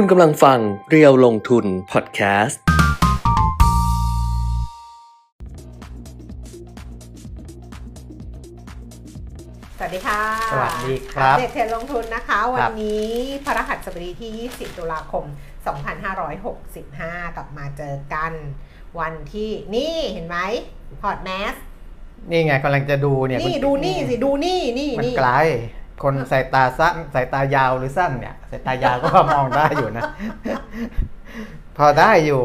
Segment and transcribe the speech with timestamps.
[0.00, 0.58] คุณกำลังฟัง
[0.90, 2.60] เรียวลงทุนพอดแคสต์
[9.78, 10.22] สวัสดีค่ะ
[10.52, 13.10] สวัสดีครับ เด็กเทรนลงทุนนะคะ วันนี้
[13.44, 15.24] พระหัสบดีที่ 20 ตุลาคม
[16.10, 18.32] 2565 กลับมาเจอกัน
[19.00, 20.38] วันที่นี่เห็นไหม
[21.02, 21.54] พอดแมส
[22.30, 25.32] นี่ไงกำลังจะดูเนี่ยนี่คุณดูนี่สิ ดูนี่นี่มันนี่ไกล
[26.02, 30.02] คนสายตาสั้นสายตายาวหรือสั้นเนี่ยสายตายาวก็มองได้อยู่นะ
[31.78, 32.42] พอได้อยู่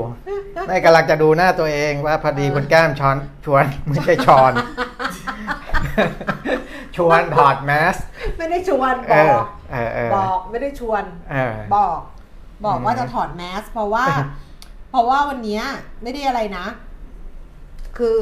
[0.67, 4.53] ไม่กำลังจะดูหน้าตัวเองว่าพอดีคุณแก้มช้อนชวนไม่ใช่ช้อน
[6.95, 7.95] ชวนถอดแมส
[8.37, 11.99] ไม่ได้ชวนเอบออกเออเออบอกไม่ได้ชวนเออบอก
[12.65, 14.05] บอกว่าอืมจะถอดแมสเพราะว่า
[14.89, 15.63] เพราะว่าวันเนี้ย
[16.03, 16.65] ไม่ได้อะไรนะ
[17.97, 18.19] คือ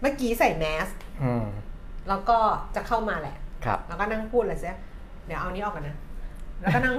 [0.00, 0.88] เมื่อกี้ใส่แมส
[1.22, 1.44] อืม
[2.08, 2.38] แล้วก็
[2.74, 4.76] จะเข้ามาแหละ ครับแล้วก็นั่งพูดอะไรเสีย
[5.26, 5.96] เดี๋ยวเอานี้ออกกันนะ
[6.60, 6.94] แล้วก็นั่ง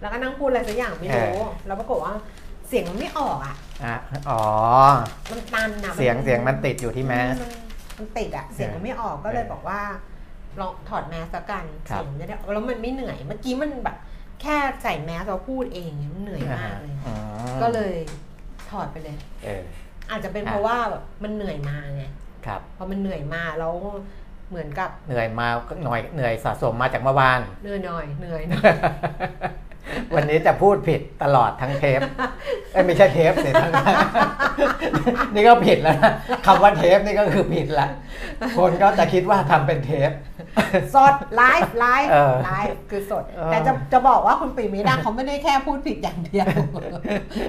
[0.00, 2.14] แล้วก็นั่งพูดอะไรสักอย่างไม่รู้ แล้วปรากฏว่า
[2.68, 3.96] เสียงมันไม่ออกอะอะ
[4.30, 4.42] อ๋อ
[5.30, 7.52] มันตันอะเสียงเสียงมันติดอยู่ที่แมสน
[7.98, 9.80] มันติดอะ เสียงมันไม่ออกก็เลยเออบอกว่า
[10.60, 13.96] ลองถอดแมสละกันครับเสียงจะได้แล้วมันไม่เหนื่อย เมื่อกี้มันแบบ
[14.42, 17.12] แค่ใส่แมสเราพูดเองเนี่ยมันเหนื่อยมากเลยอื
[17.54, 17.94] มก็เลย
[18.70, 19.64] ถอดไปเลยเออ
[20.10, 22.04] อาจจะเป็นอะเพราะว่าแบบมันเหนื่อยมาไง
[22.46, 23.74] ครับพอมันเหนื่อยมาแล้ว
[24.50, 28.74] เหมือนกับเหนื่อยมาก็หน่อยเหนื่อยสะสมมาจากเมื่อวานเหนื่อยหน่อยเหนื่อยหน่อย
[30.14, 32.00] วันนี้จะพูดผิดตลอดทั้งเทป
[32.72, 33.72] เอ้ยไม่ใช่เทปสิทั้ง
[35.34, 36.12] นี่ก็ผิดแล้วนะ
[36.46, 37.88] คำว่าเทปนี่ก็คือผิดละ
[38.58, 40.10] คนก็จะคิดว่าทำเป็นเทป
[40.94, 46.46] สดไลฟ์ไลฟ์เออไลฟ์คือสดเออแต่จะจะบอกว่าคุณปีมิดาเขาไม่ได้แค่พูดผิดอย่างเดียว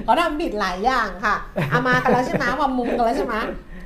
[0.03, 1.35] เขาทำผิดหลายอย่างค่ะ
[1.69, 3.35] เอามากันแล้วใช่ไหมมามุงกันแล้วใช่ไหม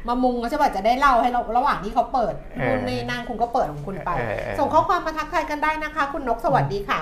[0.07, 2.33] มามุงแล้วใช่ป่ะจะได้เล่าให้เราระหว่างที่เขาเปิด
[2.67, 7.01] คุณในนางคุณก็เปิดของคุณไปเออเออส่งข้อความมาทักทายกันได้นะคะ คุณนกสวัสดีค่ะ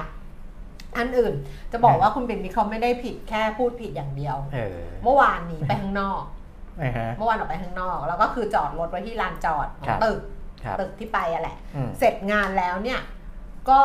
[0.97, 1.33] อันอื่น
[1.71, 6.23] จะบอกว่าคุณปิ่นมีเขาไม่ได้ผิดแค่พูดผิดอย่างเดียวเออเมื่อวานหนี้ไปข้างนอก
[6.81, 10.19] นะฮะเมื่อวานออกไปข้างนอก แล้วก็คือจอดรถไว้ที่ลานจอดของครับตึก
[10.63, 12.99] ครับตึกที่ไปอะแหละอืมเสร็จงานแล้วเนี่ย
[13.69, 13.81] ก็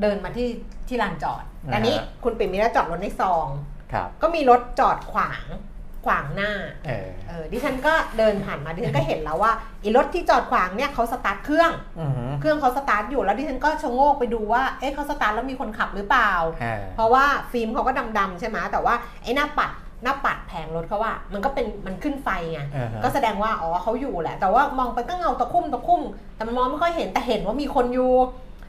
[0.00, 0.48] เดินมาที่
[0.88, 1.94] ที่ลานจอดอ่าฮะอันนี้
[2.24, 3.46] คุณปิ่นมีแล้วจอดรถในซอง
[3.92, 5.67] ครับก็มีรถจอดขวางข
[6.10, 6.52] วางหน้า
[6.86, 9.52] เออเออดิฉันก็เดินผ่านมาดิฉันก็เห็นแล้วว่า
[9.82, 19.70] อีรถที่จอดขวางเนี่ยเขาสตาร์ทเครื่องอือหือเครื่องเขาสตาร์ทอยู่แล้วดิฉันก็ชะโงกไปดูว่าเอ๊ะเขาสตาร์ทแล้วมีคนขับหรือเปล่าเออเพราะว่าฟิล์มเขาก็ดำๆใช่ไหมแต่ว่าไอ้หน้าปัด
[20.04, 26.02] หน้าปัดแผงรถเขาว่า มันก็เป็นมันขึ้นไฟไงอ่าฮะก็แสดงว่าอ๋อเขาอยู่แหละ แต่ว่ามองไปก็เงาตะคุ่มตะคุ่ม
[26.36, 28.12] แต่มันมองไม่ค่อยเห็นแต่เห็นว่ามีคนอยู่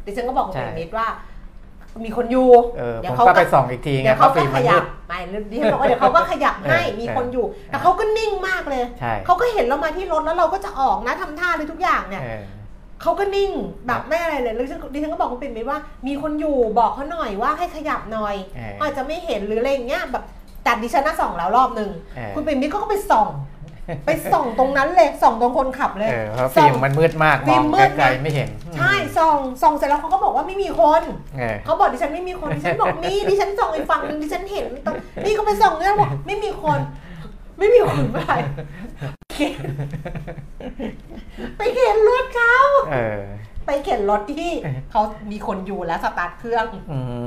[0.06, 1.08] ดิฉันก็บอกคุณใช่เอกนิดว่า
[2.06, 5.20] มีคนอยู่เออเดี๋ผยวมเขาก็ก็ไปส่องอีกทีไงเดี๋ยวเพเขาราะก็ฟิล์มขมันยัมืบดไม่
[5.52, 12.42] ดิฉันบอกว่าเดี๋ยวเขาก็ขยับให้เออมีคนอยู่ แต่เขาก็นิ่งมากเลยใช่เขาก็เห็นเรามาที่รถแล้วเราก็จะออกนะทำท่าเลยทุกอย่างเนี่ยเออ
[13.02, 13.52] เขาก็นิ่ง
[13.88, 20.24] แบครับบไม่อะไรเลยแล้วดิฉันดิฉันก็บอกคุณปิ่นมิตรว่า มีคนอยู่บอกเขาหน่อยว่าให้ขยับหน่อยเอออาจจะไม่เห็นหรืออะไรอย่างเงี้ยแบบ
[20.64, 23.30] แต่ดิฉันน่ะส่องแล้วรอบหนึ่งเออคุณปิ่นมิตรเขาก็ไปส่อง
[24.06, 31.02] ไปส่องตรงนั้นเลยส่องตรงคนขับเลยเออเพราะส่ฟิอล์งมมันมืดมากฟิมล์องมมืดไกลนะๆไม่เห็น ใช่ส่องส่องเสร็จแล้วเขาก็บอกว่าไม่มีคน
[31.38, 34.96] เออเขาบอกดิฉันไม่มีคนดิฉันบอกมีดิฉันส่องอีกฝั่งหนึ่งดิฉันเห็นตรง
[35.26, 36.80] นี่ก็ไปส่องเนี่ยบอกไม่มีคน
[37.60, 38.32] ไม่มีคนไป
[39.34, 39.60] เข็น
[41.58, 42.58] ไปเข็นรถเขา
[42.92, 43.20] เออ
[43.66, 44.52] ไปเข็นรถที่
[44.92, 45.02] เขา
[45.32, 47.24] มีคนอยู่แล้วสตาร์ทเครื่องอืม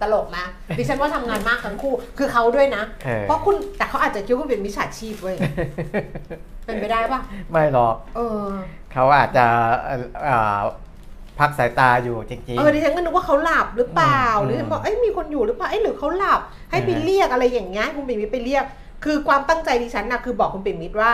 [0.00, 0.44] ตลกนะ
[0.78, 5.36] ดิฉันว่าทำงานมากทั้งคู่ คือเขาด้วยนะเออเพราะคุณแต่เขาอาจจะคิดว่าคุณเป็นมิจฉาชีพเว้ย
[6.66, 8.48] เป็นไปได้ปะไม่หรอกเออ
[8.92, 9.46] เขาอาจจะ
[9.84, 10.58] เอ่อเอ่อ
[11.38, 16.40] พักสายตาอยู่จริงเออดิฉันก็นึกว่าเขาหลับหรือเปล่าอืมหรือฉันบอกเอ้ยมีคนอยู่หรือเปล่าเอ้ยหรือเขาหลับ
[16.70, 18.64] ให้ไปเออเรียกอะไรอย่างเงี้ยให้คุณปิ่นมิตรไปเรียก
[19.04, 21.12] คือความตั้งใจดิฉันนะคือบอกคุณปิ่นมิตรว่า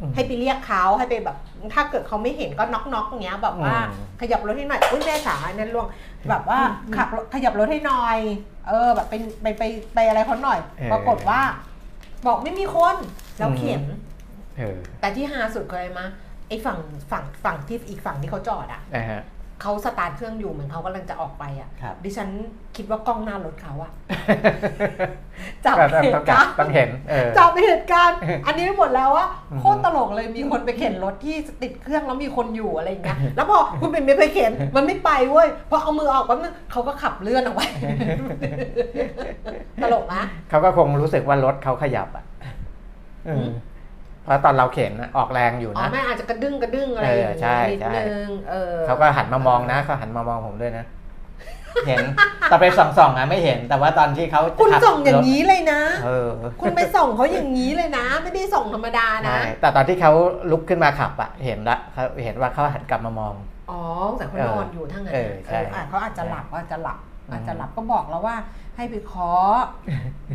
[0.00, 1.36] อืมให้ไปเรียกเขาให้ไปแบบ
[1.74, 5.86] ถ้าเกิดเขาไม่เห็นก็น็อกน็อกอย่างเงี้ยแบบว่าอืมขยับรถให้หน่อยอุ้ยแม่จ๋าอันนั้นล่วง
[6.28, 6.60] แบบว่า
[6.96, 8.18] ขับรถขยับรถให้หน่อย
[8.68, 9.62] เออ แบบไปไปไป
[9.94, 11.40] ไปอะไรเขาหน่อยเออปรากฏว่า
[12.26, 12.96] บอกไม่มีคน
[13.38, 16.04] แล้วอืมเข็นๆเออแต่ที่ฮาสุดเคยมา
[16.48, 16.78] ไอ้ฝั่ง
[17.10, 19.22] ฝั่งฝั่งที่อีกฝั่งที่เขาจอดอะนะฮะ
[19.62, 22.28] เขาสตาร์ทเครื่องอยู่เหมือนเขากำลังจะออกไปอะ ครับ ดิฉัน
[22.76, 23.92] คิดว่ากล้องหน้ารถเขาอะ
[25.64, 37.62] จับก็ต้องเหต้องตุการณ์ต้องเห็นเออ จับเหตุการณ์ อันนี้หมดแล้วว่าอือฮึโคตรตลกเลยมีคนไปเข็นรถที่ติดเครื่องแล้วมีคนอยู่อะไรอย่างเงี้ยแล้วพอคุณเป็นไปเข็นมันไม่ไปเว้ยพอเอามือออกแป๊บนึงเขาก็ขับเลื่อนออกไป
[39.82, 42.24] ตลกนะ เขาก็คงรู้สึกว่ารถเขาขยับอะ
[43.26, 43.50] เอออืม
[44.24, 50.84] เพราะตอนเราเข็นน่ะออกแรงอยู่อ๋อนะแม่อาจจะกระดึ้งกระดึ้งอะไรอย่างเออใช่เงี้ยนิดใช่นึงเออเขาก็หันมามองนะเขาหันมามองผมด้วยนะ
[51.88, 52.04] เห็น
[52.50, 56.28] แต่ไปส่องๆอะไม่เห็น แต่ว่าตอนที่เขาคุณขับส่องอย่างนี้นี้เลยนะเออ
[56.60, 60.12] คุณไปส่องเขาอย่างนี้เลยนะ ไม่ได้ส่องธรรมดานะใช่แต่ตอนที่เขา
[60.50, 63.34] ลุกขึ้นมาขับอะเห็นละเขาเห็นว่าเขาหันกลับมามอง
[63.70, 63.80] อ๋อ
[64.18, 66.98] แต่เขานอนอยู่ทั้งนั้นเออใช่เอออะเขาอาจจะหลับอาจจะหลับ
[67.30, 68.36] ออาจจะหลับก็บอกแล้วว่า
[68.76, 69.60] ให้ไปเคาะ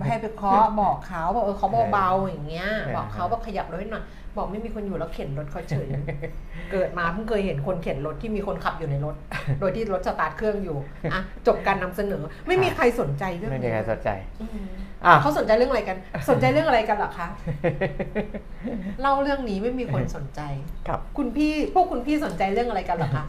[0.07, 4.05] ให้ไปเคาะบอกเขาบอกเออเขาเบาๆอย่างเงี้ย บอกเขาบอกขยับรถให้หน่อย
[4.37, 5.87] บอกไม่มีคนอยู่แล้วเข็นรถเขาเฉย
[6.71, 9.15] เกิดมาเพิ่งเคยเห็นคนเข็นรถที่มีคนขับอยู่ในรถ
[9.59, 10.77] โดยที่รถสตาร์ทเครื่องอยู่
[11.13, 14.09] อะจบการนำเสนอ ไม่มีใครสนใจเรื่องไม่มีนี้ใครสนใจ
[14.41, 14.67] อืม
[15.05, 15.97] อะเขาสนใจเรื่องอะไรกัน
[16.29, 17.27] สนใจเรื่องอะไรกันเหรอคะ
[19.01, 20.41] เล่าเรื่องนี้ไม่มีคนสนใจ
[20.87, 23.25] ครับ คุณพี่พวกคุณพี่สนใจเรื่องอะไรกันเหรอคะ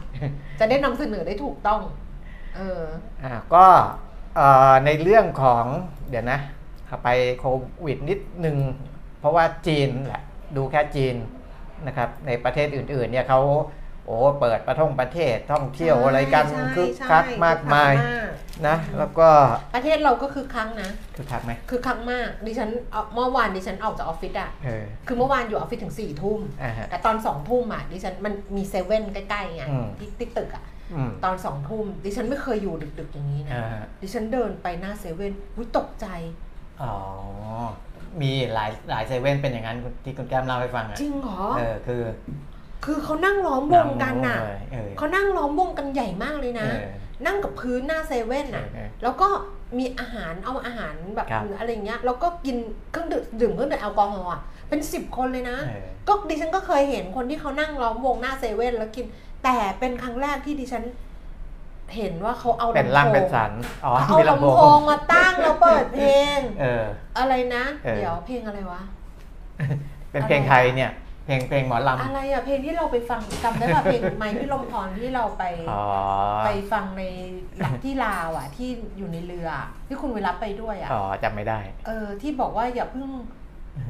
[0.59, 1.81] จะได้นำเสนอได้ถูกต้อง
[2.55, 2.83] เออ
[3.23, 3.65] อ่าก็
[4.35, 5.65] เอ่อในเรื่องของ
[6.09, 6.39] เดี๋ยวนะ
[6.87, 7.09] เอาไป
[7.39, 7.45] โค
[7.85, 8.57] วิดนิดนึง
[9.19, 10.21] เพราะว่าจีนแหละ
[10.55, 11.15] ดูแค่จีน
[11.87, 13.41] นะครับในประเทศอื่นๆเนี่ยเขา
[14.05, 18.29] โอ้เปิดประท่องประเทศท่องเที่ยวอะไรกันใช่คึกใช่คักมากมายคึกคักมาก
[18.67, 19.27] นะแล้วก็
[19.75, 30.76] ประเทศเราก็คือครั้งนะคึกคักไหมคือครั้งมากดิฉันเอาเมื่อวานดิฉันออกจากออฟฟิศอะเออคือเมื่อวานอยู่ออฟฟิศถึงสี่ทุ่มอ่าฮะแต่ตอนสองทุ่มอะดิฉันมันมีเซเว่นใกล้ๆไงอืมที่ที่ตึกอะอืม
[31.23, 36.07] ตอนสองทุ่มดิฉันไม่เคยอยู่ดึก ๆ อย่างนี้นะอ่าฮะดิฉันเดินไปหน้าเซเว่นอุ้ยตกใจ
[36.81, 36.93] อ๋อ
[38.21, 42.01] มีหลายหลายเซเว่นเป็นอย่างนั้นที่คุณแก้มเล่าให้ฟังอะจริงเหรอ เออคือ
[42.85, 46.87] คือเขานั่งล้อมวงกันน่ะเลยเออเขานั่งล้อมวงกันใหญ่มากเลยนะเออ
[47.25, 49.27] นั่งกับพื้นหน้าเซเว่นน่ะเออเออแล้วก็
[49.77, 52.57] มีอาหารเอาอาหารแบบครับอะไรเงี้ยแล้วก็กิน
[52.91, 59.05] เครื่องดื่มดื่มเครื่องดื่มแอลกอฮอล์อะเป็นสิบคนเลยนะเออก็ดิฉันก็เคยเห็นคนที่เขานั่งล้อมวงหน้าเซเว่นแล้วกิน
[59.43, 60.83] แต่เป็นครั้งแรกที่ดิฉัน
[61.95, 63.51] เห็นว่าเขาเอาเป็นลำร่างโพเป็นงสัน
[63.85, 66.85] อ๋อเขาเอามีลำลำโพโพงงมาตั้งแล้วเปิดเพลง เออ
[67.17, 68.81] อะไรนะ เออ เดี๋ยวเพลงอะไรวะ
[70.11, 70.91] เป็นเพลงไทยเนี่ย
[71.25, 75.83] เพลงเพลงหมอลำอะไรอะเพลงที่เราไปฟังจำได้ป่ะเพลงไมค์พี่ลมพรที่เราไป อ๋อ
[76.45, 77.03] ไปฟังใน
[77.59, 83.07] หลักที่ลาวอะที่อยู่ในเรืออะที่คุณเวลาไปด้วยอะอ๋อจำไม่ได้ เออที่บอกว่าอย่าเพิ่ง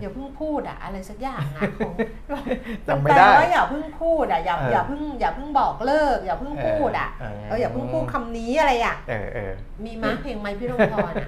[0.01, 1.93] อย่าเพิ่งพูดอะอะไรสักอย่างอะของ
[2.87, 9.51] จำไม่ได้แปลว่าอย่าเพิ่งพูดอะอย่าเออออย่าเพิ่งอย่าเพิ่งบอกเลิก อย่าเพิ่งพูดอะเออเอออย่าเพิ่งพูดคำนี้อะไรอะเออเออ
[9.85, 11.27] มีม้าเพลงไมค์พี่ลมพรอะ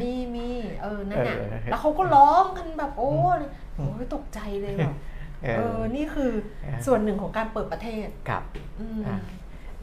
[0.00, 0.48] มีมี
[0.82, 3.38] เออนั่นน่ะเออแล้วเขาก็ร้องกันแบบโอ้ย
[3.78, 4.94] อืมโอ้ยตกใจเลยแบบ
[5.44, 6.30] เอเอออนี่คือ
[6.62, 8.42] เออส่วนหนึ่งของการเปิดประเทศครับ
[8.80, 9.18] อืมอะ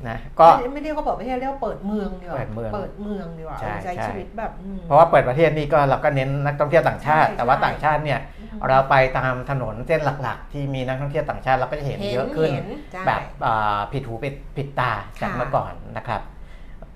[0.10, 14.92] นะก็ไม่ไม่เรียกว่าเปิดประเทศเรียกว่าเปิดเมืองดีกว่าเปิดเมืองเปิดเมืองดีกว่าใช่เออใช้ใช่ชีวิตแบบอืมเพราะว่าเปิดประเทศนี่ก็เราก็เน้นนักท่องเที่ยวต่างชาติใช่แต่ว่าใช่ต่างชาติเนี่ยอืมเราไปตามถนนเส้นหลักๆ ที่มีนักท่องเที่ยวต่างชาติเราก็จะเห็นเห็นเยอะขึ้นเห็นใช่แบบอ่าผิดหูผิดผิดตา
[15.22, 16.22] จากค่ะเมื่อก่อนนะครับ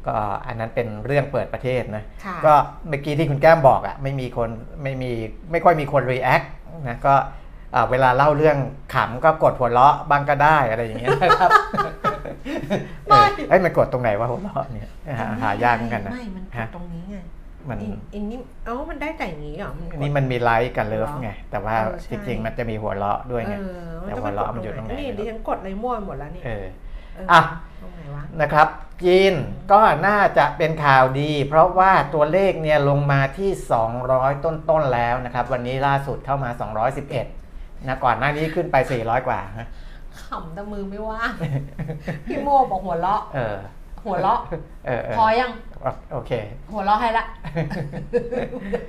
[0.07, 0.15] ก็
[0.47, 2.53] อันนั้นเป็นเรื่องเปิดประเทศนะค่ะก็
[2.89, 4.49] เมื่อกี้ที่คุณแก้มบอกอะไม่มีคน
[4.83, 5.11] ไม่มี
[5.51, 6.41] ไม่ค่อยมีคน react
[6.87, 7.15] นะก็
[7.75, 8.57] อ่าเวลาเล่าเรื่อง
[8.93, 11.51] ขำก็กดหัวเราะบ้างก็ได้อะไรอย่างเงี้ยนะครับ
[13.07, 14.89] ไม่เออเอ้ยมันกดตรงไหนว่าหัวเราะเนี่ย
[15.19, 17.17] หาหายากเหมือนกันนะไม่มันกดฮะตรงนี้ไง
[17.69, 26.65] มันอินอินนี่เอ้ามันได้แต่อย่างนี้เหรอมันกดนี่มันมีไลค์กับ love ไง แต่ว่าเออใช่จริงๆ มันจะมีหัวเราะด้วยไงเออแต่ต้องหัวเราะมันอยู่ตรงไหนนี่ดิฉันกดในมั่วหมดแล้วนี่เออ
[27.15, 27.41] เอออะ
[27.81, 28.67] ตรงไหนวะนะครับ
[29.03, 29.33] จีน
[29.71, 33.49] ก็น่าจะเป็นข่าวดี เพราะว่าตัวเลขเนี่ยลงมาที่
[33.97, 36.49] 200 ต้นๆแล้วนะครับ วันนี้ล่าสุดเข้ามา
[37.19, 39.67] 211นะก่อนหน้านี้ขึ้นไป 400 กว่าฮะ
[40.23, 41.31] ขำแต่มือไม่ว่าง
[42.27, 43.57] พี่โมบอกหัวเราะเออ
[44.05, 44.39] หัวเราะ
[44.85, 45.51] เออเออพอยัง
[46.11, 46.31] โอเค
[46.71, 47.25] หัวเราะให้ละ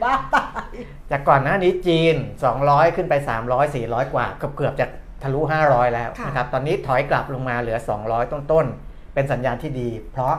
[0.02, 0.72] บ้าตาย
[1.10, 2.16] จากก่อนหน้านี้จีน
[2.56, 3.14] 200 ขึ้นไป
[3.44, 4.86] 300 400 กว่า เกือบเกือบจะ
[5.22, 7.78] ทะลุ 500 แล้วนะครับตอนนี้ถอยกลับลงมาเหลือ
[8.08, 10.34] 200 ต้นๆ เป็นสัญญาณที่ดี เพราะ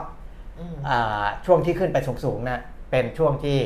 [0.58, 2.60] อืมอ่าช่วงที่ขึ้นไปสูงๆนะ
[2.90, 3.56] เป็นช่วงที่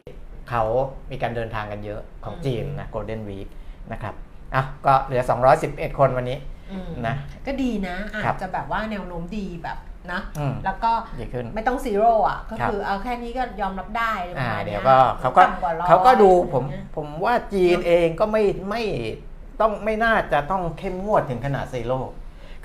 [0.51, 0.63] เขา
[1.11, 3.49] มีการเดินทางกันเยอะของจีนนะ Golden Week
[3.93, 4.15] นะครับ
[4.55, 5.23] อะก็เหลือ
[5.61, 6.58] 211 คนวันนี้อืม
[7.07, 7.15] นะ
[7.47, 9.79] ก็ดีนะ อาครัจบจะแบบว่าแนวโน้มดีแบบ
[10.13, 18.83] นะอืมแล้วก็ดีขึ้นไม่ต้องซีโร่อะ ก็ครับคือเอาแค่นี้ก็ยอมรับได้ประอ่ามาณเดี๋นี้ยวก็เขาก็ต่ำว่ร้อยเขาก็ดูผมอะไรเงี้ยผมว่าจีนเองก็ไม่ไม่
[19.61, 22.01] ต้องไม่น่าจะต้องเข้มงวดถึงขนาด zero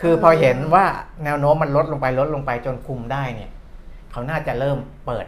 [0.01, 0.85] คือพอเห็นว่า
[1.23, 3.51] แนวโน้มมันลดลงไปลดลงไปจนคุมได้เนี่ย
[4.11, 5.25] เขาน่าจะเริ่มเปิด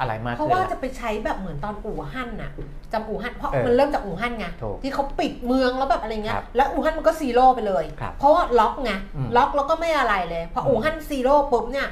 [0.00, 2.50] อะไรมากเพราะขึ้นว่าแล้วจะไปใช้แบบเหมือนตอนอู่ฮั่นน่ะ
[2.92, 11.88] จำอู่ฮั่นเพราะเออมันเริ่มจากอู่ฮั่นไงถูกที่เขาปิดเมืองแล้วแบบอะไรเงี้ครับแล้วอู่ฮั่นมันก็ zero ไปเลย ครับเพราะว่าล็อกไงอืมล็อกแล้วก็ไม่อะไรเลยพออู่ฮั่น zero ปุ๊บเนี่ย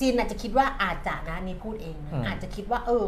[0.00, 3.06] จีนอาจจะคิดว่าอาจจะนะนี่พูดเองนะอืมอาจจะคิดว่า เออ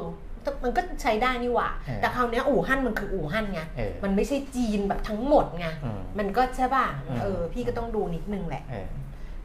[0.65, 8.87] มันก็ใช้ได้นี่หว่า เออแต่คราวเนี้ยอู่ฮั่นมันคืออู่ฮั่นไงเออ มันไม่ใช่จีนแบบทั้งหมดไงอืม มันก็ใช่ป่ะอืม เออ พี่ก็ต้องดูนิดนึงแหละ เออ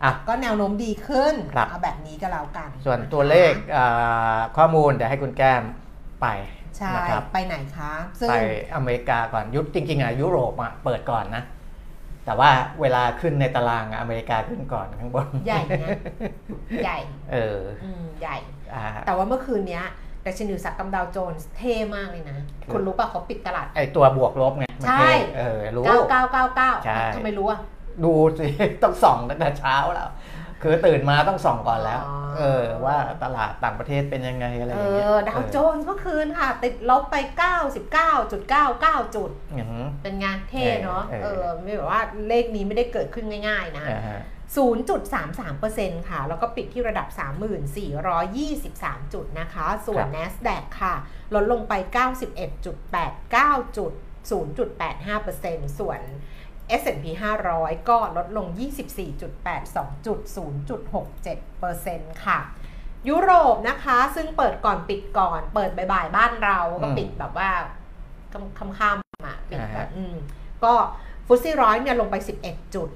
[0.03, 5.63] อะก็แนวโน้มดีขึ้นครับ เอาแบบนี้ก็แล้วกันส่วนตัวเลขอ่าข้อมูลเดี๋ยวให้คุณแก้ม
[6.21, 6.27] ไป
[6.77, 8.35] ใช่นะครับ ไปไหนคะซึ่ง ไป
[8.75, 11.43] อเมริกาก่อนยุทธจริง ๆอะยุโรปอะเปิดก่อนนะ
[12.25, 12.49] แต่ว่า
[12.81, 15.89] เวลาขึ้นในตารางอะอเมริกาขึ้นก่อนข้างบนใหญ่นะ
[16.83, 16.99] ใหญ่
[17.33, 18.37] เอออืมใหญ่
[18.73, 19.85] อ่า แต่ว่าเมื่อคืนเนี้ย
[20.25, 25.83] ดัชนีอุตสาหกรรมดาวโจนส์เท่มากเลยนะคือคุณรู้ป่ะเขาปิดตลาด ไอตัวบวกลบไงมันใช่ เออรู้
[26.33, 27.59] 9999ใช่ ทำไมรู้อะ
[28.03, 28.47] ดูสิ
[28.83, 30.09] ต้องส่องตั้งแต่เช้าแล้ว
[30.61, 37.15] คือตื่นมาต้องส่องก่อนแล้วอ๋อเออ ว่าตลาดต่างประเทศเป็นยังไงอะไรอเอย่างเงี้ยอดาวโจนส์เมื่อคืนค่ะ ติดลบไป
[37.95, 44.21] 99.99 จุดอืมเป็นไงเท่เนาะเออเอเอออไม่แบบว่าเลขนี้ไม่ได้เกิดขึ้นง่ายๆนะอ่าฮะ
[44.57, 47.07] 0.33%ค่ะ แล้วก็ปิดที่ระดับ
[47.95, 50.95] 3423 จุดนะคะ ส่วนครับ NASDAQ ค่ะ
[51.33, 51.73] ลดลงไป
[52.55, 53.91] 91.89 จุด
[54.31, 56.01] 0.85%ส่วน
[56.81, 57.05] S&P
[57.47, 58.47] 500 ก็ลดลง
[59.25, 60.19] 24.82จุด
[61.31, 62.39] 0.67%ค่ะ
[63.09, 67.49] ยุโรปนะคะ ซึ่งเปิดก่อนปิดก่อน เปิดบ่ายๆบ้านเราก็อืมปิดแบบว่า
[68.33, 70.15] ค่ำๆอะปิดแบอ่าบฮะอืม
[70.63, 70.73] ก็
[71.27, 72.15] FTSE ร้อยเนี่ยลงไป
[72.45, 72.89] 11จุด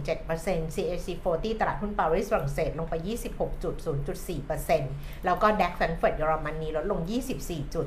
[0.00, 2.94] 0.17% CAC 40 ตลาดหุ้นปารีสฝรั่งเศสลงไป
[3.28, 3.74] 26จุด
[4.50, 7.00] 0.4%แล้วก็ DAX แฟรงก์เฟิร์ตเยอรมนีลดลง
[7.38, 7.86] 24จุด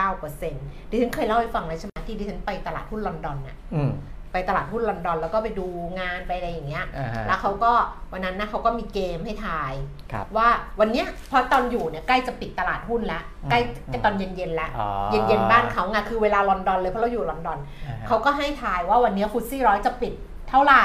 [0.00, 3.92] 0.19%ดิฉันเคยเล่าให้ฟังเลยใช่ไหมที่ดิฉันไปตลาดหุ้นลอนดอนน่ะอืม
[4.34, 5.66] ไปตลาดหุ้นลอนดอน แล้วก็ไปดู
[6.00, 7.72] งานไปอะไรอย่างเงี้ย อ่าฮะ แล้วเขาก็
[8.12, 9.72] วันนั้นนะเขาก็มีเกมให้ทาย
[10.12, 10.48] ครับ ว่า
[10.80, 20.12] วันเนี้ยพอตอนอยู่เนี่ยใกล้จะปิดตลาดหุ้นแล้วอืมใกล้อืมจะตอนเย็นๆแล้วอ๋อเย็นๆบ้านเขาไงคือเวลาลอนดอนเลยเพราะเราอยู่ลอนดอนอ่าฮะเขาก็ให้ทายว่าวันเนี้ฟุตซี่ร้อยจะปิด
[20.48, 20.84] เท่าไหร่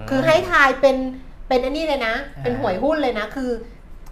[0.00, 0.96] ม คือให้ทายเป็น
[1.48, 3.50] เป็นอันนี้เลยนะ อ่า เป็นหวยหุ้นเลยนะ คือ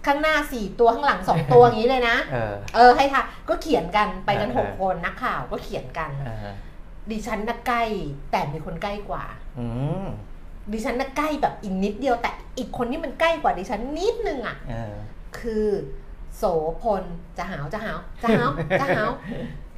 [0.05, 6.53] ข้างหน้าสี่ตัวข้างหลังสองตัวอย่างนี้เลยนะ เออ เออให้ทายก็เขียนกันไปกันอ่า หกคนนักข่าวก็เขียนกัน อ่าฮะ
[7.11, 7.83] ดิฉันน่ะใกล้
[8.31, 9.23] แต่มีคนใกล้กว่า
[9.59, 9.65] อื
[10.03, 10.05] ม
[10.71, 14.93] ดิฉันน่ะใกล้แบบอีกนิดเดียวแต่อีกคนที่มันใกล้กว่าดิฉันนิดนึงอะ เออ
[15.39, 15.67] คือ
[16.37, 16.43] โส
[16.81, 17.03] พล
[17.37, 18.49] จะหาวจะหาวจะหาว
[18.81, 19.11] จะหาว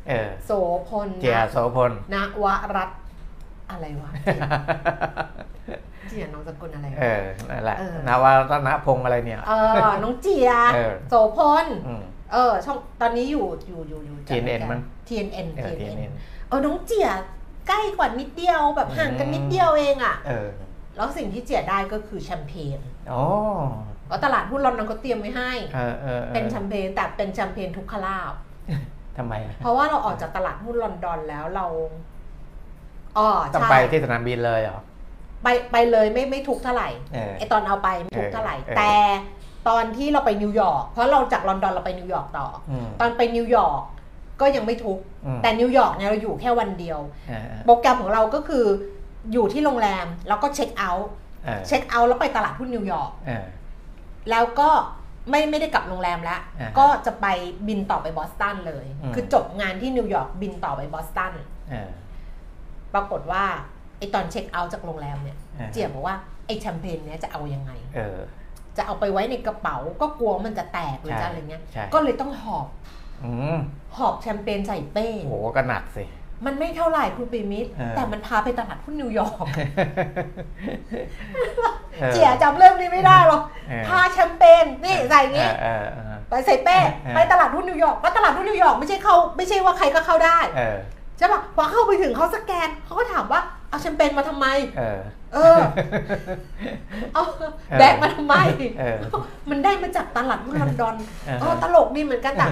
[0.07, 0.51] เออโส
[0.87, 2.99] พลเจียโสพล นวรัตน์
[3.71, 4.11] อะไรวะ
[6.09, 9.53] เจียนามสกุลอะไรวะ เออ นั่นแหละ เออ นาวรัตนพงษ์อะไรเนี่ย เอ
[9.89, 16.11] อน้องเจีย เออ โสพลอืมเออช่องตอนนี้อยู่อยู่อยู่อยู่ TNN มั้ง TNN เออ TNN TNN
[16.51, 17.09] เออน้องเจีย
[17.67, 20.49] ใกล้กว่านิดเดียวแบบห่างกันนิดเดียวเองอะเออ
[20.95, 22.79] แล้วสิ่งที่เจียได้ก็คือแชมเปญ
[23.11, 23.23] อ๋อ
[24.07, 28.33] เพราะตลาดหุ้นลอนดอนก็เตรียมไว้ให้ เออเออออเป็นแชมเปญแต่เป็นแชมเปญทุกขลาภ
[29.17, 31.65] ทำไมอะเพราะว่าเราออกจากตลาดหุ้นลอนดอนแล้วเรา
[33.17, 34.79] อ๋อต้องใช่ไปที่สนามบินเลยเหรอ
[35.43, 38.91] ไปไปเลยไม่ไม่ทุกข์เท่าไหร่เออไอตอนเอาไปไม่ทุกข์เท่าไหร่เออเออแต่
[39.69, 43.81] ตอนที่เราไปนิวยอร์กเพราะเราจากลอนดอนเราไปนิวยอร์กต่อออืมตอนไปนิวยอร์ก
[44.41, 48.65] ก็ยังไม่ทุกข์อืมแต่นิวยอร์กเนี่ยเราอยู่แค่วันเดียวเออโปรแกรมของเราก็คือ
[49.33, 51.09] อยู่ที่โรงแรมแล้วก็ check out
[51.45, 53.45] เออ check out แล้วไปตลาดหุ้นนิวยอร์กเออ
[54.29, 54.69] แล้วก็
[55.29, 57.25] ไม่ไม่ได้กลับโรงแรมแล้วอ่าฮะก็จะไป
[57.67, 61.33] บินต่อไปบอสตันเลยอืมคือจบงานที่นิวยอร์กบินต่อไปบอสตัน
[61.69, 61.89] เออ
[62.93, 63.43] ปรากฏว่า
[63.97, 68.19] ไอตอน check out จากโรงแรมเนี่ยอ่าฮะเจียบบอกว่าไอแชมเปญเนี้ยจะเอายังไงเออ
[68.77, 73.00] จะเอาไปไว้ในกระเป๋าก็กลัวมันจะแตกหรือใช่จะอะไรเงี้ยใช่ก็เลยต้องหอบอืม
[73.97, 76.03] หอบแชมเปญใส่เป้โหก็หนักสิ
[76.45, 79.45] มันไม่เท่าไหร่คุณปีมิตรเออแต่มันพาไปตลาดหุ้นนิวยอร์ก
[82.01, 90.77] ออเจียจำเรื่องนี้ไม่ได้หรอกเออพาแชมเปญนี่ใส่อย่างงี้เออเออไปใส่เป้เออไปตลาดหุ้นนิวยอร์กว่าตลาดหุ้นนิวยอร์กไม่ใช่เข้าไม่ใช่ว่าใครก็เข้าได้เออ
[91.17, 94.45] ใช่ปะพอเข้าไปถึงเขาสแกนเขาก็ถามว่าเอาแชมเปญมาทำไม
[94.77, 94.99] เออ
[95.33, 95.59] เออ
[97.13, 97.23] เอา
[97.79, 98.35] แบกมาทำไม
[98.79, 98.97] เออ
[99.49, 100.95] มันได้มาจากตลาดหุ้นลอนดอน
[101.27, 102.47] อ่าฮะเออตลกดีเหมือนกันแต่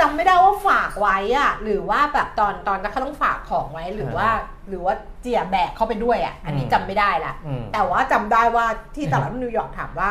[0.00, 4.28] จำไม่ได้ว่าฝากไว้อะหรือว่าแบบตอนตอนนั้นเขาต้องฝากของไว้หรือว่า
[4.68, 10.10] หรือว่าเจียแบกเข้าไปด้วยอะอันนี้อืมจำไม่ได้ละอืมแต่ว่าจำได้ว่าที่ตลาดหุ้นนิวยอร์กถามว่า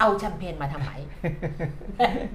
[0.00, 0.90] เอาแชมเปญมาทำไม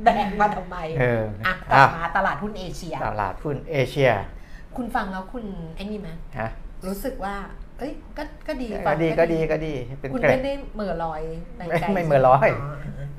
[0.04, 4.12] แบกมาทำไมเอออะกอะลับมาตลาดหุ้นเอเชีย ตลาดหุ้นเอเชีย
[4.78, 6.10] คุณฟังแล้วคุณไอ้นี่ไหม
[6.40, 6.50] ฮะ
[6.88, 11.22] รู้สึกว่าเอ้ยก็ก็ดีก็ฟังดีก็ดีก็ดีเป็นคุณเกร็ไม่ดได้เหม่อลอย
[11.58, 12.50] ไปไกลไม่ไม่เหม่อลอย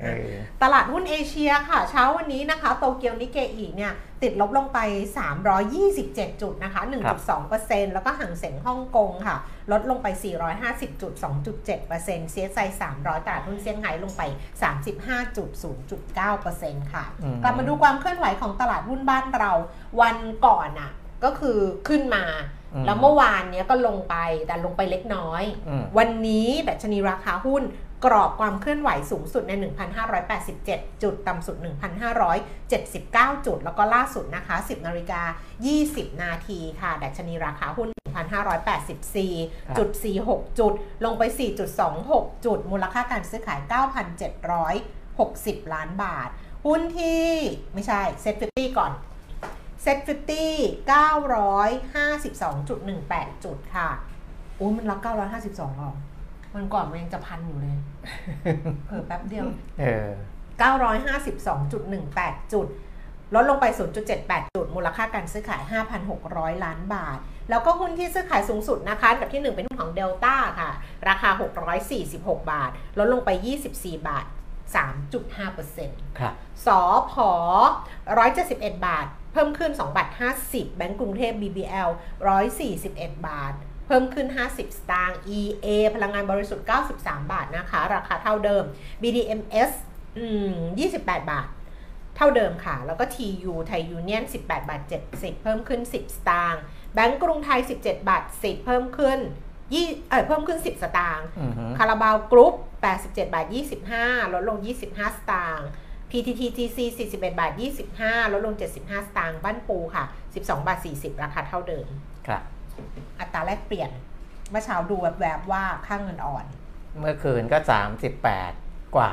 [0.03, 0.31] เออ
[0.63, 3.93] ตลาดหุ้นเอเชียค่ะ เช้าวันนี้นะคะ โตเกียวนิเกอีเนี่ย
[4.23, 4.79] ติดลบลงไป
[5.61, 6.83] 327 จุดนะคะ
[7.39, 9.37] 1.2%แล้วก็ห่างเสียงฮ่องกงค่ะ
[9.73, 10.07] ลดลงไป
[10.55, 11.13] 450จุด
[11.75, 14.23] 2.7% CSI 300 ตลาดหุ้นเซี่ยงไฮ้ลงไป
[16.23, 19.53] 35.0.9%ค่ะอืมกลับมาดูความเคลื่อนไหวของตลาดหุ้นบ้านเรา
[20.01, 20.17] วัน
[20.47, 20.91] ก่อนอะ
[21.25, 24.17] ก็คือขึ้นมาอืม แล้วเมื่อวานเนี้ยก็ลงไป
[24.47, 27.63] แต่ลงไปเล็กน้อยอืมวันนี้ดัชนีราคาหุ้น
[28.05, 29.53] กรอบความเคลื่อนไหวสูงสุดใน
[30.29, 31.57] 1,587 จุด ต่ำสุด
[32.47, 35.23] 1,579 จุด แล้วก็ล่าสุดนะคะ 10นาฬิกา
[35.73, 37.89] 20 นาทีค่ะ ดัชนีราคาหุ้น
[38.63, 39.89] 1,584จุด
[40.25, 40.73] 46 จุด
[41.05, 41.23] ลงไป
[41.85, 43.61] 4.26 จุด มูลค่าการซื้อขาย
[44.47, 46.29] 9,760 ล้านบาท
[46.67, 47.25] หุ้นที่
[47.75, 48.93] ไม่ใช่เซ็ต50ก่อน
[49.85, 50.03] เซ็ต50
[50.91, 53.91] 952.18จุดค่ะ
[54.59, 55.93] อุ้ยมันรับ952หรอ
[56.55, 57.77] มันก่อนมันยังจะพันอยู่เลย
[58.87, 59.45] เผิ่แป๊บเดียว
[59.81, 60.09] เออ
[61.43, 62.67] 952.18 จุด
[63.35, 63.67] ลดลงไป
[64.11, 65.63] 0.78 จุด มูลค่าการซื้อขาย
[66.13, 67.19] 5,600 ล้านบาท
[67.51, 70.71] แล้วก็หุ้นที่ซื้อขายสูงสุดนะคะอันดับที่ 1 เป็นหุ้นของเดลต้าค่ะ
[71.09, 71.31] ราคา
[71.91, 73.31] 646 บาท ลดลงไป
[73.71, 74.25] 24 บาท
[75.27, 76.35] 3.5%ครับ
[76.67, 76.81] สอ
[77.13, 77.31] พอ
[78.09, 80.09] 171 บาท เพิ่มขึ้น 2 บาท
[80.43, 81.91] 50 แบงก์กรุงเทพ BBL
[82.57, 83.55] 141 บาท
[83.87, 86.67] เพิ่มขึ้น 50 สตางค์ EA พลังงานบริสุทธิ์
[86.99, 88.65] 93 บาทนะคะ ราคาเท่าเดิม
[89.03, 89.71] BDMS
[90.19, 90.55] อืม
[90.95, 91.49] 28 บาท
[92.17, 94.81] เท่าเดิมค่ะ แล้วก็ TU ไทยยูเนียน 18 บาท
[95.13, 96.63] 70 เพิ่มขึ้น 10 สตางค์
[96.95, 99.19] แบงก์กรุงไทย 17 บาท 10 เพิ่มขึ้น
[99.75, 102.55] ยี่เออเพิ่มขึ้น 10 สตางค์อือฮึคาราบาวกรุ๊ป
[102.95, 103.47] 87 บาท
[103.91, 105.69] 25 ลดลง 25 สตางค์
[106.15, 107.53] PTTGC 41 บาท
[107.93, 110.05] 25 ลดลง 75 สตางค์บ้านปูค่ะ
[110.35, 111.87] 12 บาท 40 ราคาเท่าเดิม
[112.27, 112.43] ครับ
[113.21, 113.91] อัตราแลกเปลี่ยน
[114.51, 116.45] เมื่อเช้าดูแวบๆว่าค่าเงินอ่อน
[116.99, 117.59] เมื่อคืนก็
[118.27, 119.13] 38 กว่า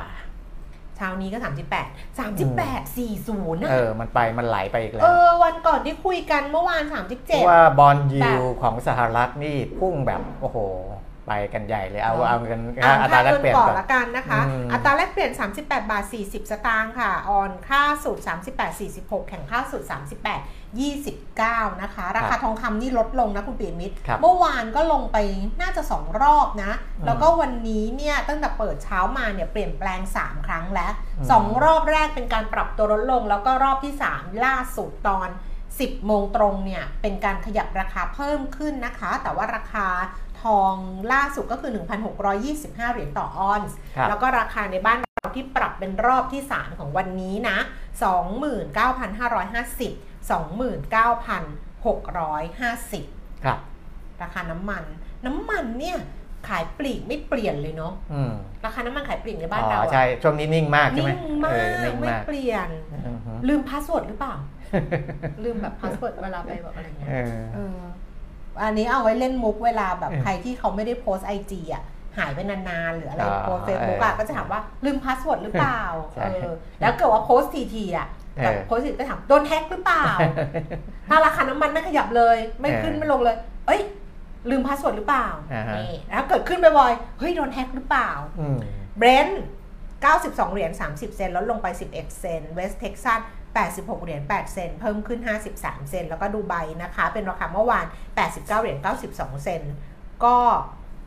[0.98, 10.58] เช้านี้ก็ 38 38 40นะเออ มันไปมันไหลไปอีกแล้เอวอวันก่อนที่คุยกันเมื่อวานเพราะ37 ว่าบอลยิแบวบของสหรัฐนี่พุ่งแบบ โอ้โห
[11.32, 18.18] ไปกันใหญ่เลยเอาเออเอาเงินอ่าอัตราแลกเปลี่ยนก่อก่อนนละกันนะคะอืมอัตราแลกเปลี่ยน 38 บาท 40 สตางค์ค่ะ ออนค่าสุด
[18.58, 19.84] 38 46 แข่งค่าสุด
[20.78, 25.18] 38 29 นะคะ ราคาทองคำนี่ลดลงนะคุณปีมิตรครับเมื่อวานก็ลงไป
[25.62, 35.30] น่าจะ 2 รอบนะอืมแล้วก็วันนี้เนี่ยตั้งแต่เปิดเช้ามาเนี่ยเปลี่ยนแปลง 3 ครั้งแล้วอืม2รอบแรกเป็นการปรับตัวลดลง แล้วก็รอบที่ 3 ล่าสุดตอน
[35.72, 39.88] 10โมงตรงเนี่ยเป็นการขยับราคาเพิ่มขึ้นนะคะ แต่ว่าราคา
[40.44, 40.74] ทอง
[41.14, 41.72] ล่าสุดก็คือ
[42.32, 47.58] 1,625 เหรียญต่อออนซ์ครับแล้วก็ราคาในบ้านเราที่ปรับเป็นรอบที่ 3 ของวันนี้นะ
[48.62, 50.22] 29,550
[52.92, 53.60] 29,650 ครับ
[54.22, 54.84] ราคาน้ำมัน
[55.26, 55.98] น้ำมันเนี่ย
[56.48, 58.32] ขายปลีกไม่เปลี่ยนเลยเนาะอืม
[58.66, 62.70] ราคาน้ำมันขายปลีกในบ้านอ๋เราออะใช่ ช่วงนี้นิ่งมากใช่ไหมนิ่งมาเออกนิ่งไม่มากเปลี่ยน
[63.08, 64.36] อือฮึลืม password หรือเปล่า
[65.44, 67.10] ลืมแบบ password เวลาไปแบบอะไรเงี้ย
[67.56, 71.84] เออเอออันนี้เอาไว้เล่นมุกเวลาแบบเออใครที่เขาไม่ได้ post IG อะ
[72.18, 75.82] หายไปนานๆ หรืออะไรอ๋อ post Facebook อะเออก็จะถามว่าลืม password หรือเปล่า
[76.14, 80.06] ใช่เออแล้วเกิดว่าโพสทีทีอะเออแบบโพสทีก็ถามโดน hack หรือเปล่า
[81.10, 83.36] ถ้าราคาน้ำมันไม่ขยับเลย ไม่ขึ้นเออไม่ลงเลย
[83.68, 83.82] เอ้ย
[84.50, 88.10] ลืม password หรือเปล่าอ่าฮะนี่แล้วเกิดขึ้นบ่อยๆเฮ้ยโดน hack หรือเปล่า
[88.40, 88.58] อืม
[88.98, 89.44] เบรนท์
[89.92, 93.20] 92 เหรียญ 30 เซนต์ลดลงไป 11 เซนต์เวสเท็กซัส
[93.60, 95.20] 86 เหรียญ 8 เซนต์เพิ่มขึ้น
[95.54, 97.86] 53 เซนต์แล้วก็ดูไบนะคะ เป็นราคาเมื่อวาน
[98.18, 98.78] 89 เหรียญ
[99.12, 99.74] 92 เซนต์
[100.24, 100.36] ก็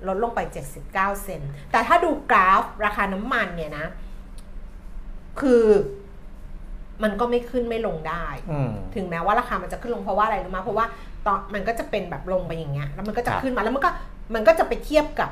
[0.09, 0.41] ลดลงไป
[0.85, 3.87] 79 เซนต์แต่ถ้าดูกราฟราคาน้ำมันเนี่ยนะ
[5.41, 5.65] คือ
[7.03, 10.87] มันก็ไม่ขึ้นไม่ลงได้อืมถึงแม้ว่าราคามันจะขึ้นลงเพราะว่าอะไรรู้ไหมเพราะว่า
[11.27, 13.91] ตอนมันก็จะเป็นแบบลงไปอย่างเงี้ย แล้วมันก็จะครับขึ้นมา แล้วมันก็
[14.35, 15.31] มันก็จะไปเทียบกับ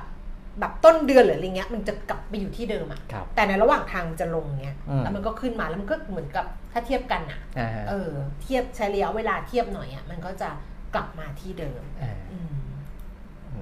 [0.60, 8.10] แบบต้นเดือนหรืออะไรเงี้ยมันจะกลับไปอยู่ที่เดิมอะครับแต่ในระหว่างทางมันจะลงเงี้ยอืมแล้วมันก็ขึ้นมาแล้วมันก็เหมือนกับถ้าเทียบกันอะอ่าฮะเออ
[8.42, 10.50] เทียบใช้ระยะเวลาเทียบหน่อยอะมันก็จะ
[10.94, 12.54] กลับมาที่เดิมอ่าอืม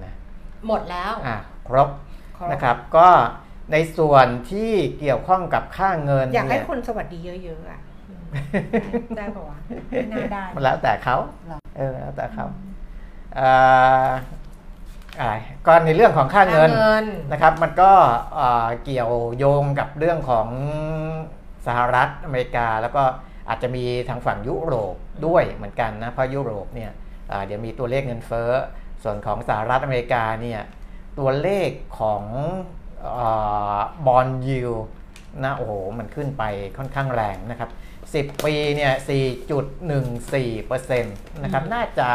[0.03, 0.13] นะ
[0.67, 1.89] หมดแล้วอะครบ
[2.37, 3.09] ครบนะครับ ก็
[3.71, 8.23] ในส่วนที่เกี่ยวข้องกับค่าเงิน อยากให้เนี่ยคนสวัสดีเยอะๆอะอืม
[9.17, 9.57] ได้ปะวะ
[9.89, 12.45] ไม่น่าได้มันแล้วแต่เขาหรอเออแล้วแต่เขา
[13.35, 13.49] เอ่
[14.07, 14.40] ออะไร
[15.67, 17.91] ก็ในเรื่องของค่าเงินค่าเงินนะครับ มันก็
[18.35, 20.47] เอ่อเกี่ยวโยงกับเรื่องของ
[21.67, 23.03] สหรัฐอเมริกา แล้วก็
[23.49, 24.95] อาจจะมีทางฝั่งยุโรป
[25.25, 26.91] ด้วยเหมือนกันนะเพราะยุโรปเนี่ย
[27.31, 28.51] อ่าเดี๋ยวมีตัวเลขเงินเฟ้อ
[29.03, 30.61] ส่วนของสหรัฐอเมริกาเนี่ย
[31.19, 31.69] ตัวเลข
[31.99, 32.23] ของ
[34.07, 34.61] บอลยู
[35.43, 36.43] นะโอ้โหมันขึ้นไป
[36.77, 37.69] ค่อนข้างแรงนะครับ
[38.13, 38.93] 10 ปีเนี่ย
[39.99, 42.07] 4.14%นะครับ น่าจะ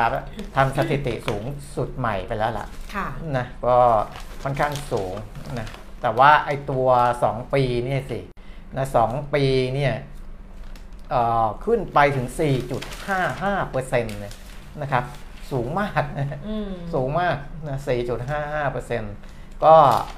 [0.56, 1.44] ทำสถิติสูง
[1.76, 3.06] สุดใหม่ไปแล้วล่ะค่ะ
[3.36, 3.76] นะก็
[4.42, 5.14] ค่อนข้างสูง
[5.58, 5.66] นะ
[6.02, 6.88] แต่ว่าไอตัว
[7.22, 8.20] 2 ปีเนี่ยสิ
[8.76, 9.94] นะสองปีเนี่ย
[11.10, 12.28] เอ่อขึ้นไปถึง
[13.08, 14.32] 4.55%เลย
[14.82, 15.04] นะครับ
[15.50, 17.36] สูงมากนะอืมสูงมาก
[17.68, 17.78] นะ
[18.50, 19.74] 4.55%ก็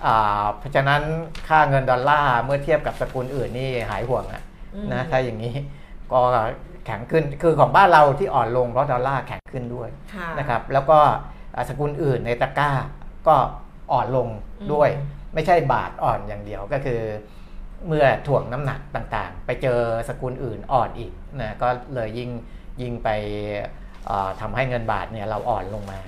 [0.07, 1.03] อ่าเพราะฉะนั้น
[1.49, 4.48] ค่าเงินดอลลาร์เมื่อเทียบกับสกุลอื่นนี่หายห่วงอะอืม
[4.93, 5.55] นะถ้าอย่างนี้
[6.13, 6.21] ก็
[6.87, 10.99] แข็งขึ้นคือของบ้านเราที่อ่อนลงเพราะดอลลาร์แข็งขึ้นด้วยค่ะนะครับแล้วก็
[11.55, 12.71] อ่าสกุลอื่นในตะกร้า
[13.29, 13.37] ก็
[13.93, 14.29] อ่อนลง
[14.73, 17.01] ด้วยอืมไม่ใช่บาทอ่อนอย่างเดียวก็คือ
[17.87, 22.31] เมื่อถ่วงน้ำหนักต่างๆ ไปเจอสกุลอื่นอ่อนอีกนะก็เลยยิ่ง
[22.81, 23.09] ยิ่งไป
[24.09, 25.99] อ่าทำให้เงินบาทเนี่ยเราอ่อนลงมา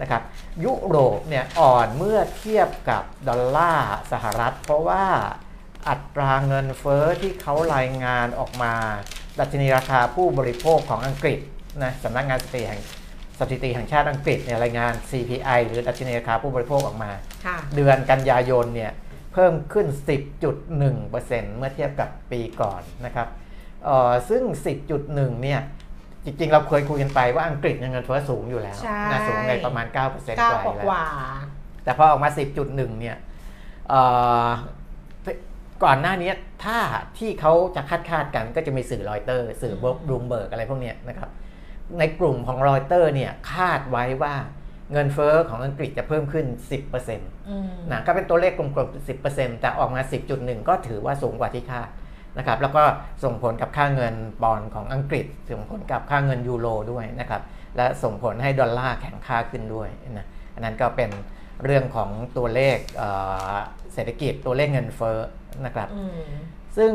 [0.00, 0.22] นะครับ
[0.64, 5.04] ยุโรปเนี่ยอ่อนเมื่อเทียบกับดอลลาร์สหรัฐ เพราะว่า
[5.88, 8.74] อัตราเงินเฟอ้อที่เขารายงานออกมา
[9.38, 11.38] ดัชนีราคาผู้บริโภคของอังกฤษ
[11.82, 12.80] นะสำนักงานสถิติแห่ง
[13.40, 17.10] สถิติแห่งชาติอังกฤษเนี่ยรายงาน CPI หรือดัชนีราคาผู้บริโภคออกมา
[17.46, 18.92] ค่ะเดือนกันยายนเนี่ย
[19.32, 19.86] เพิ่มขึ้น
[20.52, 23.28] 10.1%เมื่อเทียบกับปีก่อนนะครับ
[23.84, 24.42] เอ่อซึ่ง
[24.92, 25.60] 10.1 เนี่ย
[26.24, 29.98] จริงๆ เราเคยคุยกันไปว่าอังกฤษเงินเฟ้อสูงอยู่แล้วใช่นะสูงในประมาณ 9%ก
[30.36, 31.04] เก้าว่าอยู่กแล้วว่า
[31.84, 32.30] แต่พอออกมา
[32.64, 33.16] 10.1 เนี่ย
[33.88, 34.02] เอ่
[34.44, 34.48] อ
[35.84, 36.32] ก่อนหน้านี้
[36.64, 36.78] ถ้า
[37.18, 39.74] ที่เขาจะคาดคาดๆกันก็จะมีสื่อรอยเตอร์ สื่อ
[40.06, 41.30] บลูมเบิร์กอะไรพวกเนี้ยนะครับ
[41.98, 44.34] ในกลุ่มของรอยเตอร์เนี่ยคาดไว้ว่า
[44.92, 46.46] เงินเฟ้อของอังกฤษจะเพิ่มขึ้น
[46.80, 47.56] 10%นะอื
[47.90, 50.00] มก็เป็นตัวเลขกลมๆ10%แต่ออกมา
[50.34, 51.88] 10.1 ก็ถือว่าสูงกว่าที่คาด
[52.38, 52.82] นะครับแล้วก็
[53.24, 57.42] ส่งผลกับค่าเงินปอนด์ของอังกฤษ ส่งผลกับค่าเงินยูโรด้วยนะครับ
[57.76, 59.88] และส่งผลให้ดอลลาร์แข็งค่าขึ้นด้วย
[60.18, 61.10] นะอันนั้นก็เป็น
[61.64, 63.08] เรื่องของตัวเลขเอ่
[63.54, 63.56] อ
[63.94, 65.18] เศรษฐกิจตัวเลขเงินเฟ้อ
[65.64, 66.20] นะครับอืม
[66.76, 66.94] ซึ่ง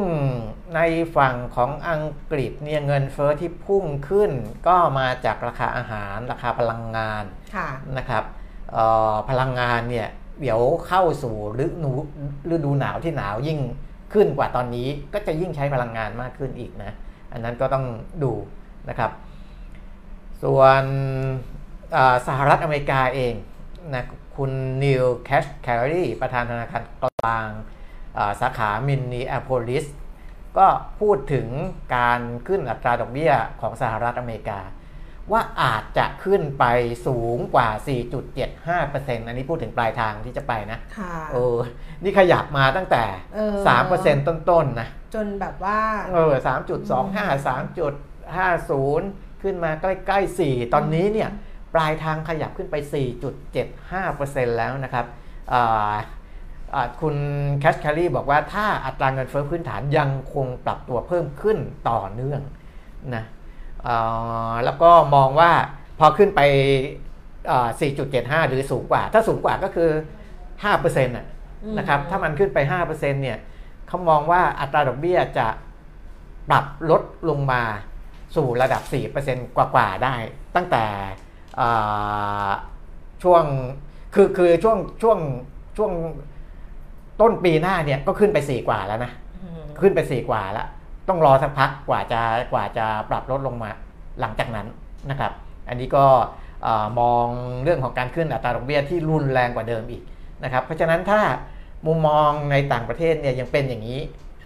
[0.75, 0.79] ใน
[1.15, 4.31] ฝั่งของอังกฤษเนี่ยเงินเฟ้อที่พุ่งขึ้น
[4.67, 7.23] ก็มาจากราคาอาหารราคาพลังงาน
[7.55, 8.23] ค่ะนะครับ
[8.71, 10.07] เอ่อพลังงานเนี่ย
[10.41, 11.35] เดี๋ยวเข้าสู่
[11.65, 11.91] ฤดู
[12.53, 13.59] ฤดูหนาวที่หนาวยิ่ง
[14.13, 16.91] ขึ้นกว่าตอนนี้ก็จะยิ่งใช้พลังงานมากขึ้นอีกนะ
[17.31, 17.85] อันนั้นก็ต้อง
[18.23, 18.33] ดู
[18.89, 19.11] นะครับ
[20.43, 20.83] ส่วน
[21.93, 23.33] เอ่อสหรัฐอเมริกาเอง
[23.93, 24.03] นะ
[24.35, 24.51] คุณ
[24.83, 27.82] นีล แคชแครีประธานธนาคารกลางเอ่อ
[28.41, 29.85] สาขามินนีแอโพลิส
[30.57, 30.67] ก็
[31.01, 31.47] พูดถึง
[31.95, 34.59] การขึ้นอัตราดอกเบี้ยของสหรัฐอเมริกา
[35.31, 36.65] ว่าอาจจะขึ้นไป
[37.07, 37.69] สูงกว่า
[38.47, 41.57] 4.75%อันนี้พูดถึงปลายทางที่จะไปนะค่ะเออ
[42.03, 43.03] นี่ขยับมาตั้งแต่
[43.35, 43.55] เออ
[43.89, 45.79] 3%ต้นๆนะ จนแบบว่า
[46.13, 47.93] เออสามจุดสองห้าสามจุด
[48.35, 49.07] ห้าศูนย์
[49.43, 51.29] ขึ้นมาใกล้ๆสี่ตอนนี้เนี่ย
[51.73, 52.75] ปลายทางขยับขึ้นไป
[53.67, 55.05] 4.75%แล้วนะครับ
[55.53, 55.99] อ่าอ่า
[57.01, 57.15] คุณ
[57.59, 61.57] แคชแคลรี่บอกว่าถ้าอัตราเงินเฟ้อพื้นฐานยังคงปรับตัวเพิ่มขึ้น
[61.89, 62.41] ต่อเนื่อง
[63.15, 63.23] นะ
[63.87, 65.51] อ่าแล้วก็มองว่า
[65.99, 66.41] พอขึ้นไป
[67.51, 67.67] อ่า
[68.09, 69.89] 4.75 หรือสูงกว่า ถ้าสูงกว่าก็คือ
[70.47, 71.27] 5%น่ะ
[71.63, 73.37] อืมนะครับ ถ้ามันขึ้นไป 5%เนี่ย
[73.87, 75.47] เขามองว่าอัตราดอกเบี้ยจะ
[76.49, 77.61] ปรับลดลงมา
[78.35, 78.81] สู่ระดับ
[79.19, 80.15] 4%กว่าๆได้
[80.55, 80.85] ตั้งแต่
[81.59, 82.49] อ่า
[83.23, 83.43] ช่วง
[84.15, 85.19] คือ คือช่วง ช่วง
[85.77, 85.91] ช่วง
[87.23, 89.11] ต้นปีหน้าเนี่ยก็ขึ้นไป 4 กว่าแล้วนะ
[89.43, 90.67] อืมขึ้นไป 4 กว่าแล้ว
[91.09, 92.21] ต้องรอสักพักกว่าจะ
[92.53, 93.71] กว่าจะปรับลดลงมา
[94.19, 94.67] หลังจากนั้น
[95.09, 95.31] นะครับ
[95.69, 96.05] อันนี้ก็
[96.63, 97.25] เอ่อมอง
[97.63, 100.03] เรื่องของการขึ้นอัตราดอกเบี้ยที่รุนแรงกว่าเดิมอีก
[100.43, 101.21] นะครับ เพราะฉะนั้นถ้า
[101.87, 103.99] มุมมองในต่างประเทศเนี่ยยังเป็นอย่างนี้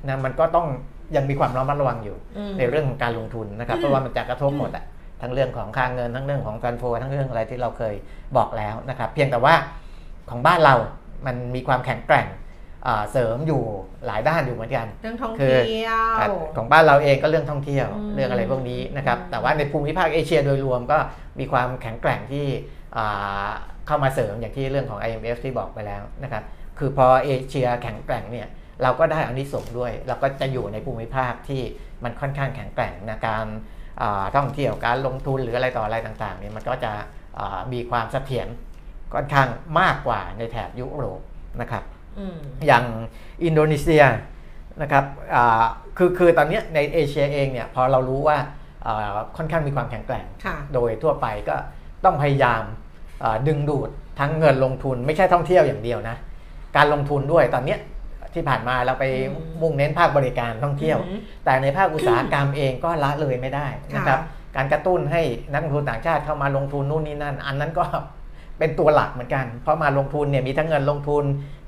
[0.07, 0.67] นะมันก็ต้อง
[1.15, 4.85] ยังมีความระมัดระวังอยู่อืมในเรื่องของการลงทุนนะครับเพราะว่ามันจะกระทบหมดอะ
[5.21, 7.95] ทั้งเรื่องของค่าเงินทั้งเรื่องของการโฟทั้งเรื่องอะไรที่เราเคย
[8.37, 9.53] บอกแล้วนะครับ เพียงแต่ว่า
[10.29, 10.75] ของบ้านเรา
[11.25, 12.45] มันมีความแข็งแกร่งอ่า
[13.11, 13.63] เสริมอยู่
[14.05, 20.97] หลายด้านอยู่เหมือนกัน เรื่องท่องคือเที่ยวอะของบ้านเราเองก็เรื่องท่องเที่ยวอืมเรื่องอะไรพวกนี้นะครับอืมแต่ว่าในภูมิภาคเอเชียโดยรวมก็
[21.39, 22.45] มีความแข็งแกร่งที่
[22.97, 23.47] อ่า
[23.87, 26.43] เข้ามาเสริมอย่างที่เรื่องของ IMF ที่บอกไปแล้วนะครับ
[26.79, 28.47] คือพอเอเชียแข็งแกร่งเนี่ย
[28.83, 31.61] เราก็ได้อานิสงส์ด้วย เราก็จะอยู่ในภูมิภาคที่
[32.03, 33.45] มันค่อนข้างแข็งแกร่งนะการ
[34.01, 36.91] อ่าท่องเที่ยวการลงทุนหรืออะไรต่ออะไรต่างๆเนี่ยมันก็จะ
[37.39, 38.47] อ่ามีความเสถียร
[39.13, 39.47] ค่อนข้าง
[39.79, 41.21] มากกว่าในแถบยุโรป
[41.61, 41.83] นะครับ
[42.19, 42.85] อืมอย่าง
[43.43, 44.03] อินโดนีเซีย
[44.81, 45.63] นะครับอ่า
[45.97, 48.37] คือคือตอนเนี้ยในเอเชียเองเนี่ยพอเรารู้ว่า
[48.85, 51.55] อ่าค่อนข้างมีความแข็งแกร่งค่ะโดยทั่วไปก็
[52.05, 52.63] ต้องพยายาม
[53.23, 56.15] อ่าดึงดูดทั้งเงินลงทุนไม่ใช่ท่องเที่ยวอย่างเดียวนะ
[56.75, 57.79] การลงทุนด้วยตอนเนี้ย
[58.33, 64.19] ที่ผ่านมาเราไปอืมมุ่งเน้นภาคบริการท่องเที่ยวอืมแต่ในภาคอุตสาหกรรมเองก็ละเลยไม่ได้นะครับ
[64.55, 65.21] การกระตุ้นให้
[65.53, 67.85] นักลงทุนต่างชาติเข้ามาลงทุนนู่นนี่นั่น อันนั้นก็
[68.59, 71.23] เป็นตัวหลักเหมือนกัน เพราะมาลงทุนเนี่ยมีทั้งเงินลงทุน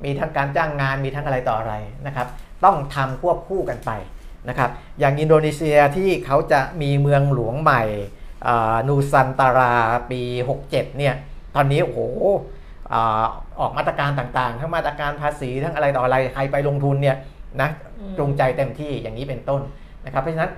[0.06, 1.74] มีทั้งการจ้างงานมีทั้งอะไรต่ออะไร
[2.08, 2.28] นะครับ
[2.66, 3.92] ต้องทำควบคู่กันไป
[4.50, 7.84] นะครับ อย่างอินโดนีเซียที่เขาจะมีเมืองหลวงใหม่
[8.48, 9.74] อ่านูซันตารา
[10.12, 10.22] ปี
[10.62, 11.16] 67 เนี่ย
[11.56, 12.00] ตอนนี้โอ้โห
[12.94, 13.24] อ่า
[13.60, 17.18] ออกมาตรการต่างๆ ทั้งมาตรการภาษีทั้งอะไรต่ออะไรใครไปลงทุนเนี่ย
[17.62, 19.62] นะอืมจูงใจเต็มที่อย่างนี้เป็นต้น
[20.06, 20.52] นะครับ เพราะฉะนั้น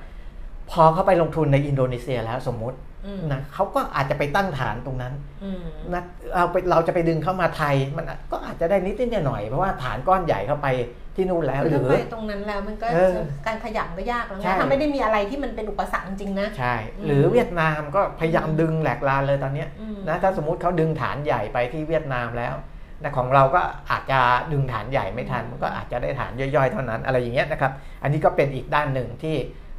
[0.71, 2.90] พอเขาไปลงทุนในอินโดนีเซียแล้วสมมุติอืม
[3.31, 5.61] นะเขาก็อาจจะไปตั้งฐานตรงนั้นอืม
[5.93, 6.03] นะ
[6.35, 10.67] เราไปเราจะไปดึงเข้ามาไทย มันก็อาจจะได้นิดนิดหน่อยๆเพราะว่าฐานก้อนใหญ่เข้าไป
[11.15, 13.15] ที่นู่นแล้วหถ้ารือไปตรงนั้นแล้วมันก็เออ
[13.47, 22.55] การขยับก็ยากแล้วใช่นะถ้าไม่ได้มีอะไรที่มันเป็นอุปสรรคจริงๆนะใช่อืมหรือเวียดนามก็พยายามดึงแหลกลานเลยตอนเนี้ยอืมนะถ้าสมมุติเขาดึงฐานใหญ่ไปที่เวียดนามแล้ว
[23.03, 23.61] นะของเราก็
[23.91, 24.19] อาจจะ
[24.51, 27.71] ดึงฐานใหญ่ไม่ทันมันก็อาจจะได้ฐานย่อยๆเท่านั้นอะไรอย่างเงี้ยนะครับ
[28.03, 29.70] อันนี้ก็เป็นอีกด้านหนึ่งที่เอ่อ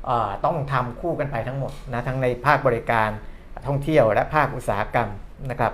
[0.44, 3.08] ต้องทำคู่กันไปทั้งหมดนะทั้งในภาคบริการ
[3.66, 5.08] ท่องเที่ยวและภาคอุตสาหกรรม
[5.50, 5.72] นะครับ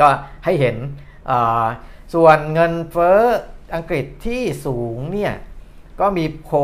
[0.00, 0.08] ก็
[0.44, 0.76] ให้เห็น
[1.26, 1.64] เอ่อ
[2.14, 3.20] ส่วนเงินเฟ้อ
[3.74, 5.34] อังกฤษที่สูงเนี่ย
[6.00, 6.56] ก็มีโพล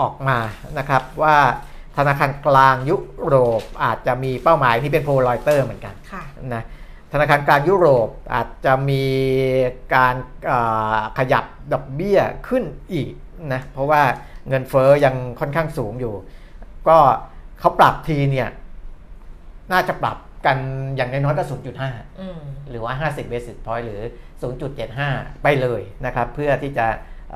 [0.00, 0.38] ออกมา
[0.78, 1.38] นะครับว่า
[1.96, 6.64] ธนาคารกลางยุโรปอาจจะมีเป้าหมายที่เป็นโพลรอยเตอร์เหมือนกันค่ะนะ
[7.12, 9.04] ธนาคารกลางยุโรปอาจจะมี
[9.94, 10.14] การ
[10.46, 10.58] เอ่
[10.96, 13.12] อขยับดอกเบี้ยขึ้นอีก
[13.52, 14.02] นะเพราะว่า
[14.48, 16.14] เงินเฟ้อยังค่อนข้างสูงอยู่
[16.88, 16.96] ก็
[17.60, 18.48] เขาปรับทีเนี่ย
[19.72, 20.58] น่าจะปรับกัน
[20.96, 21.44] อย่างน้อยๆก็
[21.82, 24.00] 0.5อืมหรือว่า 50 basis point หรือ
[24.72, 26.86] 0.75 ไปเลยนะครับ เพื่อที่จะ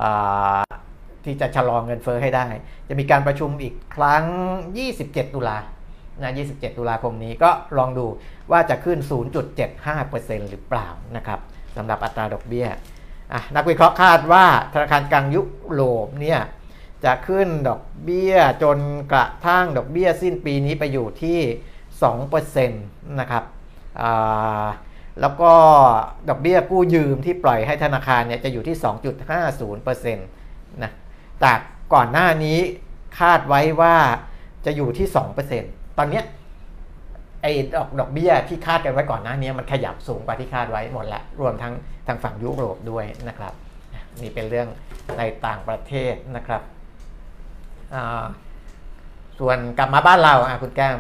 [0.01, 0.61] อ่า
[1.25, 2.47] ที่จะชะลอเงินเฟ้อให้ได้
[2.89, 4.25] จะมีการประชุมอีกครั้ง
[4.79, 5.59] 27 ตุลา
[6.21, 8.07] นะ27 ตุลาคมนี้ก็ลองดู
[8.51, 8.99] ว่าจะขึ้น
[9.55, 11.41] 0.75%หรือเปล่านะครับ
[11.77, 12.69] สำหรับอัตราดอกเบี้ย
[13.33, 16.41] อะนักวิเคราะห์คาดว่าธนาคารกลางยุโรปเนี่ย
[17.05, 18.79] จะขึ้นดอกเบี้ยจน
[19.13, 21.39] กระทั่งดอกเบี้ยสิ้นปีนี้ไปอยู่ที่
[22.29, 22.69] 2%
[23.21, 23.45] นะครับ
[25.21, 25.53] แล้วก็
[26.29, 28.77] ดอกเบี้ยกู้ยืมที่ปล่อยให้ธนาคารเนี่ยจะอยู่ที่
[30.15, 30.93] 2.50%นะ
[31.45, 31.59] จาก
[31.95, 32.59] ก่อนหน้านี้
[33.21, 33.97] คาดไว้ว่า
[34.67, 35.07] จะอยู่ที่
[35.53, 36.25] 2%ตอนเนี้ย
[37.43, 41.75] ไอ้ดอกดอกเบี้ยที่คาดกันไว้ก่อนหน้านี้มันขยับสูงกว่าที่คาดไว้หมดละรวมทั้ง
[42.07, 43.53] ทางฝั่งยุโรปด้วยนะครับ
[44.23, 44.69] นี่เป็นเรื่อง
[45.19, 46.63] ในต่างประเทศนะครับ
[49.39, 50.97] ส่วนกลับมาบ้านเราอะคุณแก้ม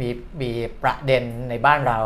[0.00, 0.08] มี
[0.40, 0.50] มี
[0.82, 2.00] ประเด็นในบ้านเรา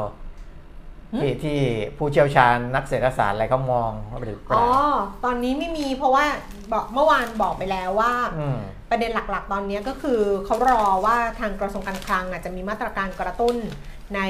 [1.21, 1.59] ที่ที่
[1.97, 6.25] ผู้เชี่ยวชาญนักเศรษฐศาสตร์อะไรเขามองหรือเปอ๋ล่าอตอนนี้ไม่มีเพราะว่า
[6.73, 8.13] บอกเมื่อวานบอกไปแล้วว่า
[8.57, 8.59] ม
[8.91, 13.57] ประเด็นหลักๆ ตอนนี้ก็คือเขารอว่าทางกระทรวงการคลังอะจะมีมาตรการกระตุ้น
[14.15, 14.21] ใน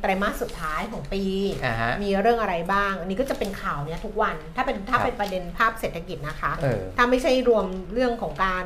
[0.00, 1.22] ไตรมาสสุดท้ายของปี
[1.64, 8.64] อ่าฮะมีเรื่องอะไรบ้าง อันนี้ก็จะเป็นข่าวเนี้ยทุกวัน ถ้าเป็นถ้าครับเป็นประเด็นภาพเศรษฐกิจนะคะเออถ้าไม่ใช่รวมเรื่องของการ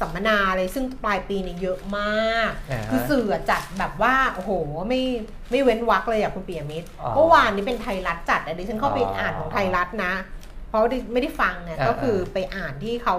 [0.00, 4.50] สัมมนาอะไรซึ่งปลายปีนี่เยอะมาก อ่าฮะคือสื่อจัดแบบว่าโอ้โห
[4.88, 5.02] ไม่
[5.50, 10.12] ไม่เว้นวักเลยอะคุณปียมิตรอ๋อเมื่อวานนี้เป็นไทยรัฐจัดอะดิฉันเข้าไปอ๋ออ่อ่านของไทยรัฐนะ
[10.68, 13.16] เพราะดิไม่ได้ฟังไงอ่า ก็คือไปอ่านที่เขา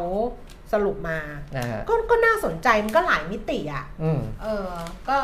[0.74, 1.20] สรุปมา
[1.58, 4.70] นะฮะก็ก็น่าสนใจมันก็หลายมิติอะอืม เออ
[5.10, 5.18] ก็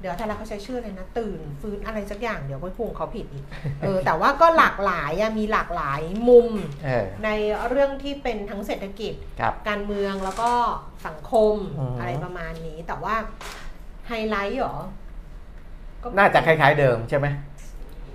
[0.00, 3.44] เดี๋ยวไทยรัฐเขาใช้ชื่ออะไรนะ ตื่นฟื้นอะไรสักอย่างเดี๋ยวไปพูงเขาผิดอีก
[3.82, 6.48] เออแต่ว่าก็หลากหลายอะมีหลากหลายมุม
[6.84, 7.28] เออใน
[7.68, 10.50] เรื่องที่เป็นทั้งเศรษฐกิจ ครับ การเมืองแล้วก็
[11.06, 13.14] สังคมอืม อะไรประมาณนี้ แต่ว่า
[14.08, 14.76] ไฮไลท์เหรอ
[16.02, 17.26] ก็ น่าจะคล้ายๆเดิมใช่ไหม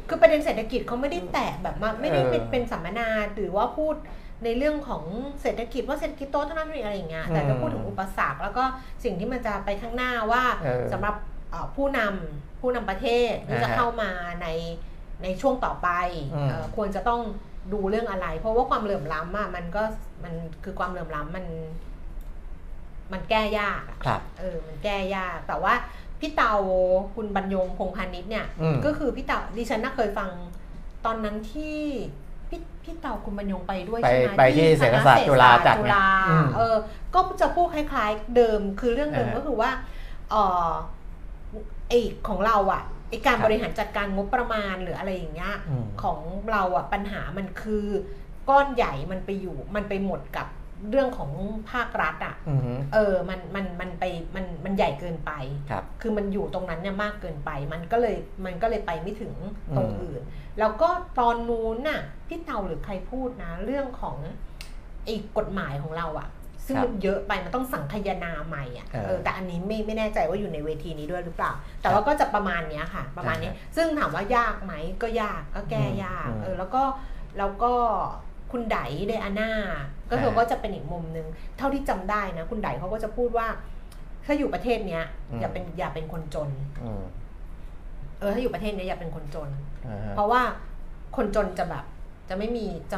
[0.07, 3.95] คือประเด็นเศรษฐกิจเขาไม่ได้แตะแบบมาไม่ได้เป็นเออเป็นสัมมนาหรือว่าพูด
[4.43, 5.03] ในเรื่องของ
[5.41, 8.63] เศรษฐกิจว่าเศรษฐกิจโตเท่านั้นนี่อะไรอย่างเงี้ยแต่อืมจะพูดถึงอุปสรรคแล้วก็
[9.03, 11.34] สิ่งที่มันจะไปข้างหน้าว่าเออ สำหรับเอ่อ
[11.75, 14.09] ผู้นำผู้นำประเทศที่จะอ่าฮะเข้ามา
[14.41, 14.47] ใน
[15.23, 15.89] ในช่วงต่อไป
[16.33, 17.21] อืมเอ่อควรจะต้อง
[17.73, 19.83] ดูเรื่องอะไร เพราะว่าความเหลื่อมล้ำอะมันก็
[20.23, 21.45] มันคือความเหลื่อมล้ำมัน
[23.13, 25.73] มันแก้ยากอะครับเออ มันแก้ยาก แต่ว่า
[26.19, 26.53] พี่เตา
[27.15, 30.29] คุณบรรยงพงพาณิชย์เนี่ยอืมก็คือพี่เตาดิฉันน่ะเคยฟัง
[31.05, 31.77] ตอนนั้นที่
[32.49, 36.75] พี่พี่เตาคุณบรรยงไปด้วยไปใช่ไหมไปที่เศรษฐศาสตร์จุฬาจัดจุไงฬาอืมเออ
[37.13, 39.71] ก็จะพูดคล้าย ๆ เดิมคือเรื่องเดิมอ่าก็คือว่า
[40.29, 40.35] เอ
[40.67, 40.69] อ
[41.89, 41.93] ไอ
[42.27, 46.19] ของเราอะไอการครับบริหารจัดการงบประมาณหรืออะไรอย่างเงี้ยอืมของ
[46.51, 47.85] เราอะปัญหามันคือ
[48.49, 50.47] ก้อนใหญ่มันไปอยู่มันไปหมดกับ
[50.89, 51.31] เรื่องของ
[51.71, 54.03] ภาครัฐอะอือฮึเออมันมันมันไป
[54.35, 55.31] มันมันใหญ่เกินไป
[55.69, 59.33] ครับคือมันอยู่ตรงนั้นเนี่ยมากเกินไป มันก็เลยมันก็เลยไปไม่ถึง
[59.77, 60.21] ตรงอืมอื่น
[60.59, 64.17] แล้วก็ตอนนู้นน่ะพี่เตาหรือใครพูดนะ เรื่องของ
[65.05, 66.27] ไอ้กฎหมายของเราอะ
[66.65, 71.51] ซึ่งมันเยอะไปมันต้องสังคายนาใหม่อะเออเออแต่อันนี้ไม่ไม่แน่ใจว่าอยู่ในเวทีนี้ด้วยหรือเปล่า
[71.81, 76.83] แต่ว่าก็จะประมาณเนี้ยค่ะ ประมาณนี้อ่าฮะซึ่งถามว่ายากไหมก็ยากก็แก้ยากอืมเออแล้วก็
[77.37, 77.73] แล้วก็
[78.51, 79.51] คุณไดเดอาน่า
[80.11, 83.47] ก็คืออ่าก็จะเป็นอีกมุมหนึ่งเท่าที่จำได้นะ คุณไดเขาก็จะพูดว่า
[84.25, 86.49] ถ้าอยู่ประเทศเนี้ยอืม อย่าเป็นอย่าเป็นคนจน
[86.83, 87.03] อืม
[88.19, 89.49] เออถ้าอยู่ประเทศเนี้ยอย่าเป็นคนจน
[89.87, 90.41] อ่าฮะ เพราะว่า
[91.15, 91.85] คนจนจะแบบ
[92.29, 92.97] จะไม่มีจะ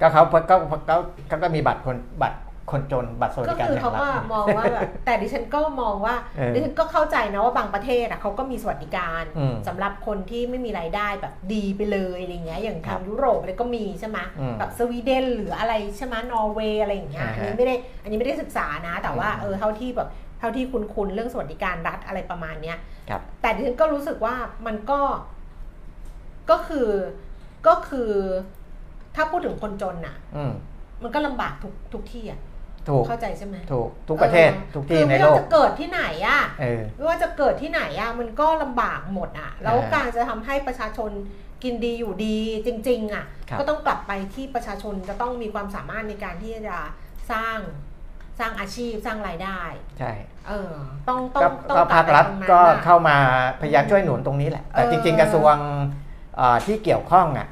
[0.00, 2.38] ก็เขาก็เขาเขาก็มีบัตรคนบัตร
[2.70, 20.08] คนจนบัตรสวัสก็ดิการคือแห่เขางรัก็ฐมองว่าแบบแต่ดิฉันก็มองว่าเออดิฉันก็เข้าใจนะว่าบางประเทศอะเขาก็มีสวัสดิการอืมสำหรับคนที่ไม่มีรายได้แบบดีไปเลยอะไรเงี้ยอย่างครัทาบงยุโรปอะไรก็มีใช่ไหมอืมแบบสวีเดนหรืออะไรใช่ไหมนอร์เวย์อะไรอย่างเงี้ยอ่าอันฮะนี้ไม่ได้อันนี้ไม่ได้ศึกษานะ แต่ว่าอืมเออเท่าที่แบบ
[20.38, 22.76] เท่าที่คุณคุณเรื่องสวัสดิการรัฐอะไรประมาณเนี้ย
[23.10, 24.34] ครับแต่ดิฉันก็รู้สึกว่า
[24.66, 25.00] มันก็
[26.50, 26.88] ก็คือ
[27.66, 28.12] ก็คือ
[29.18, 30.52] ถ้าพูดถึงคนจนน่ะ อืม
[31.02, 32.40] มันก็ลำบากทุกทุกที่อะ
[32.88, 41.10] ถูกเข้าใจใช่ไหมถูกทุกประเทศออทุกที่คือในไม่โลว่ากจะเกิดที่ไหนอะเออ ไม่ว่าจะเกิดที่ไหนอะมันก็ลำบากหมดอะ แล้วอ่าการจะทำให้ประชาชน
[41.62, 46.78] กินดีอยู่ดีจริง ๆ อะ ครับ ก็ต้องกลับไปที่ประชาชนจะต้องมีความสามารถในการที่จะ
[47.32, 47.58] สร้าง
[48.38, 49.60] สร้างอาชีพสร้างรายได้
[49.98, 50.12] ใช่
[50.48, 50.72] เออ
[51.08, 53.16] ต้องต้อก็งต้องก็กลัภาบคไปรัฐตรงนั้นก็น่ะ เข้ามา
[53.60, 55.54] พยายามช่วยหนุนตรงนี้แหละ แต่เออ จริง ๆ กระทรวง
[56.36, 57.48] เอ่อที่เกี่ยวข้องอะ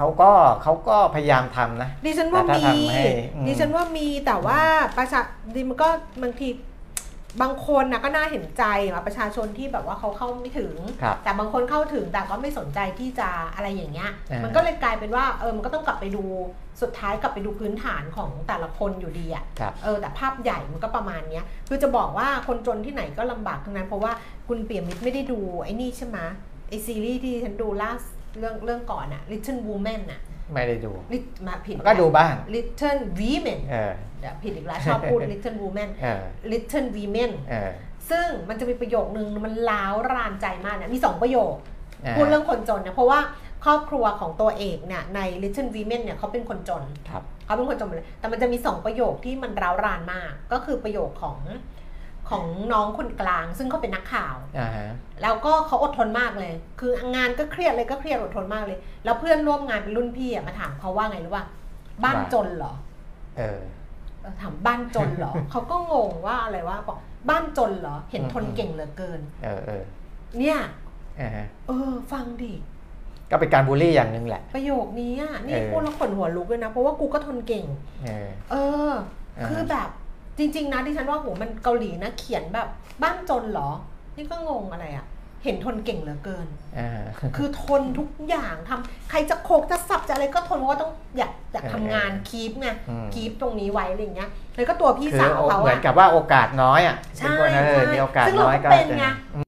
[0.00, 0.30] เขาก็
[0.62, 4.60] เขาก็พยายามทำนะ ดิฉันว่าแต่ถ้ามีทำให้อืมดิฉันว่ามีแต่ว่า
[4.98, 5.20] ประชา
[5.54, 5.88] ดิมันก็
[6.22, 6.48] บางที
[7.40, 16.24] บางคนนะก็น่าเห็นใจอะประชาชนที่แบบว่าเขาเข้าไม่ถึงครับแต่บางคนเข้าถึงแต่ก็ไม่สนใจที่จะอะไรอย่างเงี้ยอ่ามัมันก็เลยกลายเป็นว่าเออมันก็ต้องกลับไปดู
[16.82, 24.12] สุดท้ายกลับไปดูพื้นฐานของแต่ละคนอยู่ดีอะครับเออแต่ภาพใหญ่มันก็ประมาณเนี้ยคือจะบอกว่าคนจนที่ไหนก็ลำบากทั้งนั้น เพราะว่า
[24.48, 26.18] คุณเปี่ยมมิตรไม่ได้ดูไอ้นี่ใช่ไหม
[26.68, 30.20] ไอซีรีส์ที่ฉันดูล่าสุด เรื่องเรื่องก่อนอะ Little Women อะ
[30.52, 37.70] ไม่ได้ดู Lit- มาผิดก็ดูบ้าง Little Women เออ เดี๋ยวผิดอีกแล้วชอบพูด Little Women เออ Little Women เออ
[38.10, 41.54] ซึ่งมันจะมีประโยคนึงมันล้าวรานใจมากเนี่ยมีสองประโยค
[42.04, 43.20] อ่าพูดเรื่องคนจนเนี่ยเพราะว่า
[43.64, 51.38] ครอบครัวของตัวเอกเนี่ยใน Little Women เนี่ยเขาเป็นคนจน ครับ เขาเป็นคนจนหมดเลยแต่มันจะมีสองประโยคที่มันร้าวรานมาก ก็คือประโยคของ
[52.30, 54.88] ของน้องคนกลาง ซึ่งเขาเป็นนักข่าวอ่าฮะ
[55.22, 61.44] แล้วก็เขาอดทนมากเลย คืองานก็เครียดเลยก็เครียดอดทนมากเลย แล้วเพื่อนร่วมงานเป็นรุ่นพี่อะมาถามเขาว่าไงรู้ป่ะ
[62.04, 62.72] บ้านจนเหรอ
[63.38, 63.60] เออ
[64.22, 66.98] เออถามบ้านจนเหรอเขาก็งงว่าอะไรว่าบอก
[67.30, 69.82] บ้านจนเหรอ เห็นทนอืมเก่งเหลือเกิน เออเออ
[70.38, 70.58] เนี่ย
[71.20, 72.52] อ่าฮะเออ ฟังดิ
[73.30, 77.64] ก็เป็นการบูลลี่อย่างหนึ่งแหละ ประโยคนี้อะนี่เออพูดแล้วขนหัวลุกเลยนะ เพราะว่ากูก็ทนเก่ง
[78.04, 78.56] เออเอ
[78.90, 78.92] อ
[79.38, 79.88] อ่าคือแบบ
[80.38, 82.68] จริง ๆ นะที่ฉันว่าโหมันเกาหลีนะเขียนแบบ
[83.02, 83.70] บ้านจนเหรอ
[84.16, 85.06] นี่ก็งงอะไรอะ
[85.44, 86.46] เห็นทนเก่งเหลือเกิน
[86.78, 87.00] อ่า
[87.36, 99.40] คือทนทุกอย่างทำใครจะโคกจะสับจะอะไรก็ทนเพราะว่าต้องอยากอยากทำงานคีปไงอืม คีปตรงนี้ไว้อะไรอย่างเงี้ยแล้วก็ตัวพี่คือสาวเขาเหมือนอะกับว่าโอกาสน้อยอะใช่เป็นคนเออใช่มีโอกาสซึ่งเราน้อยก็ก็เป็นไงอื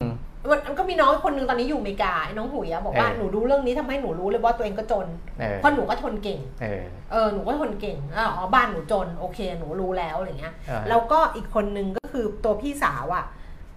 [0.50, 5.06] มมันก็มีน้องคนหนึงตอนนี้อยู่อเมริกาไอ้น้องหุยอะบอกว่าเออหนูดูเรื่องนี้ทำให้หนูรู้เลยว่าตัวเองก็จน
[5.38, 13.24] เออเพราะหนูก็ทนเก่งเออเออหนูก็ทนเก่งอะอ๋อบ้านหนูจนโอเค หนูรู้แล้วอะไรเงี้ยอ่าแล้วก็อีกคนนึงก็คือตัวพี่สาวอะ่ะ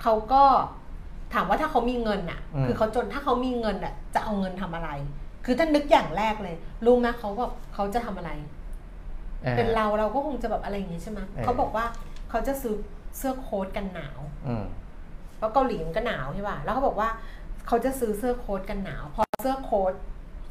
[0.02, 0.44] เขาก็
[1.34, 4.90] ถามว่าถ้าเขามีเงินอะ่ะคือเขาจนถ้าเขามีเงินอะ่ะจะเอาเงินทำอะไร
[5.46, 8.32] คือถ้านึกอย่างแรกเลยรู้ไหมเขาแบบเขาจะทำอะไร
[9.46, 11.86] ออเป็นเราเราก็คงจะแบบอะไรอย่างงี้ใช่ไหมเออเขาบอกว่า
[12.30, 12.76] เขาจะซื้อ
[13.18, 14.66] เสื้อโค้ทกันหนาวอืม
[15.38, 17.10] เพราะเกาหลีมันก็หนาวใช่ป่ะแล้วเขาบอกว่า
[17.68, 19.94] เขาจะซื้อเสื้อโค้ทกันหนาว พอเสื้อโค้ท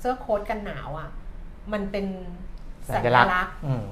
[0.00, 1.08] เสื้อโค้ทกันหนาวอะ
[1.72, 2.06] มันเป็น
[2.94, 3.84] สัญลักษณ์อืม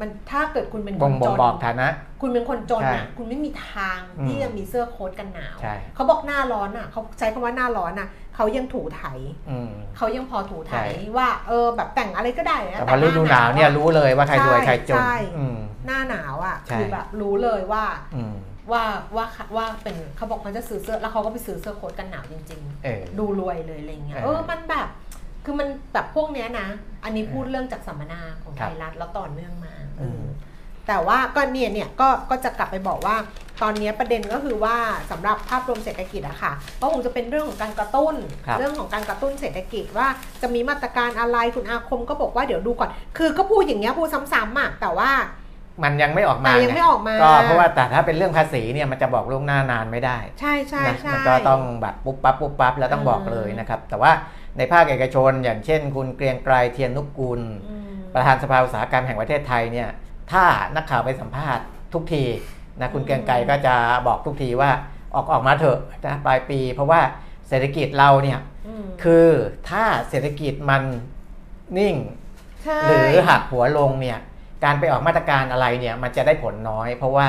[0.00, 1.88] มันถ้าเกิดคุณเป็นคบ่งนบ่จงนบอกฐานะ
[2.20, 9.02] คุณเป็นคนจนอะใช่คุณไม่มีทางอืมที่จะมีเสื้อโค้ทกันหนาวใช่เขาบอกหน้าร้อนอะเขาใช้คำว่าหน้าร้อนอะเขายังถูไถ
[9.50, 17.84] อืมเขายังพอถูไถใช่ว่าเออแบบแต่งอะไรก็ได้นะแต่พอฤดูหนาวเนี่ยอะรู้เลยว่าใครรวยใครจนใช่อืมหน้าหนาวอะใช่คือแบบรู้เลยว่า
[18.16, 18.34] อืม
[18.72, 18.84] ว่า
[19.16, 19.26] ว่า
[19.56, 24.88] ว่าเป็นเขาบอกเขาจะซื้อเสื้อแล้วเขาก็ไปซื้อเสื้อโค้ทกันหนาวจริงเออๆดูรวยเลยอะไรเงี้ยเออเออมันแบบ
[25.44, 26.68] คือมันแบบพวกเนี้ยนะ
[27.04, 30.24] อันนี้พูดเรื่องจากสัมมนาของครัไทบยรัฐแล้วต่อเนื่องมาเอออม
[30.86, 33.16] แต่ว่าก็เนี่ยเนี่ยก็ก็จะกลับไปบอกว่า
[33.62, 34.76] ตอนนี้ประเด็นก็คือว่า
[35.10, 38.14] สำหรับภาพรวมเศรษฐกิจอะค่ะก็คงจะเป็นเรื่องของการกระตุ้น
[38.46, 40.08] ครับเรื่องของการกระตุ้นเศรษฐกิจว่า
[40.42, 45.10] จะมีมาตรการอะไรคุณอาคมก็บอกว่าเดี๋ยวดูก่อน คือก็พูดอย่างเงี้ยพูดซ้ำๆอะแต่ว่า
[45.82, 54.12] มันยังไม่ออกมาแต่ยังไม่ออกมา ก็เพราะว่าแต่ถ้าเป็นเรื่องภาษีเนี่ยมันจะบอกล่วงหน้านานไม่ได้ ใช่ใช่นะใช่มันก็ต้องแบบปุ๊บปั๊บปุ๊บปั๊บแล้วต้องบอกเลยนะครับ แต่ว่า
[54.56, 59.88] ในภาคเอกชน อย่างเช่น คุณเกรียงไกรเทียนนุกกุลอืมประธานสภาอุตสาหกรรมแห่งประเทศไทยเนี่ย
[60.32, 60.44] ถ้า
[60.76, 62.24] นักข่าวไปสัมภาษณ์ทุกที
[62.80, 63.74] นะคุณเกรียงไกรก็จะ
[64.06, 64.70] บอกทุกทีว่า
[65.14, 67.00] ออกออกมาเถอะนะปลายปี เพราะว่า
[67.48, 68.38] เศรษฐกิจเราเนี่ย
[68.84, 69.28] มคือ
[69.70, 70.82] ถ้าเศรษฐกิจมัน
[71.78, 71.94] นิ่ง
[72.62, 74.18] ใช่หรือหักหัวลงเนี่ย
[74.64, 77.28] การไปออกมาตรการอะไรเนี่ยมันจะได้ผลน้อย เพราะว่า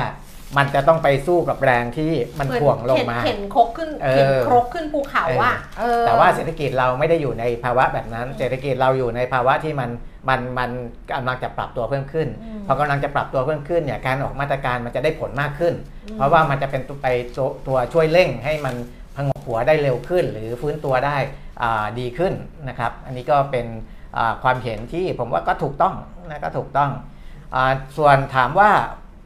[0.58, 9.90] มันจะต้องไปสู้กับแรงที่มันเหมือนถ่วงลงมาเข็นครกขึ้นเออเข็นครกขึ้นภูเขาอะเออแต่ว่าเศรษฐกิจเราไม่ได้อยู่ในภาวะแบบนั้น เศรษฐกิจเราอยู่ในภาวะที่มัน
[10.28, 10.70] มันมัน
[11.10, 15.74] กำลังจะปรับตัวเพิ่มขึ้นอืมพอกำลังจะปรับตัวเพิ่มขึ้นเนี่ยการออกมาตรการมันจะได้ผลมากขึ้น
[16.06, 18.74] อืมเพราะว่ามันจะเป็นตัวไปตัวตัวช่วยเร่งให้มัน
[19.16, 21.16] พงกหัวได้เร็วขึ้น หรือฟื้นตัวได้
[21.62, 22.32] อ่าดีขึ้น
[22.68, 23.66] นะครับ อันนี้ก็เป็น
[24.16, 25.94] อ่าความเห็นที่ผมว่าก็ถูกต้อง
[26.30, 27.09] นะก็ถูกต้องอา
[27.96, 28.70] ส่วนถามว่า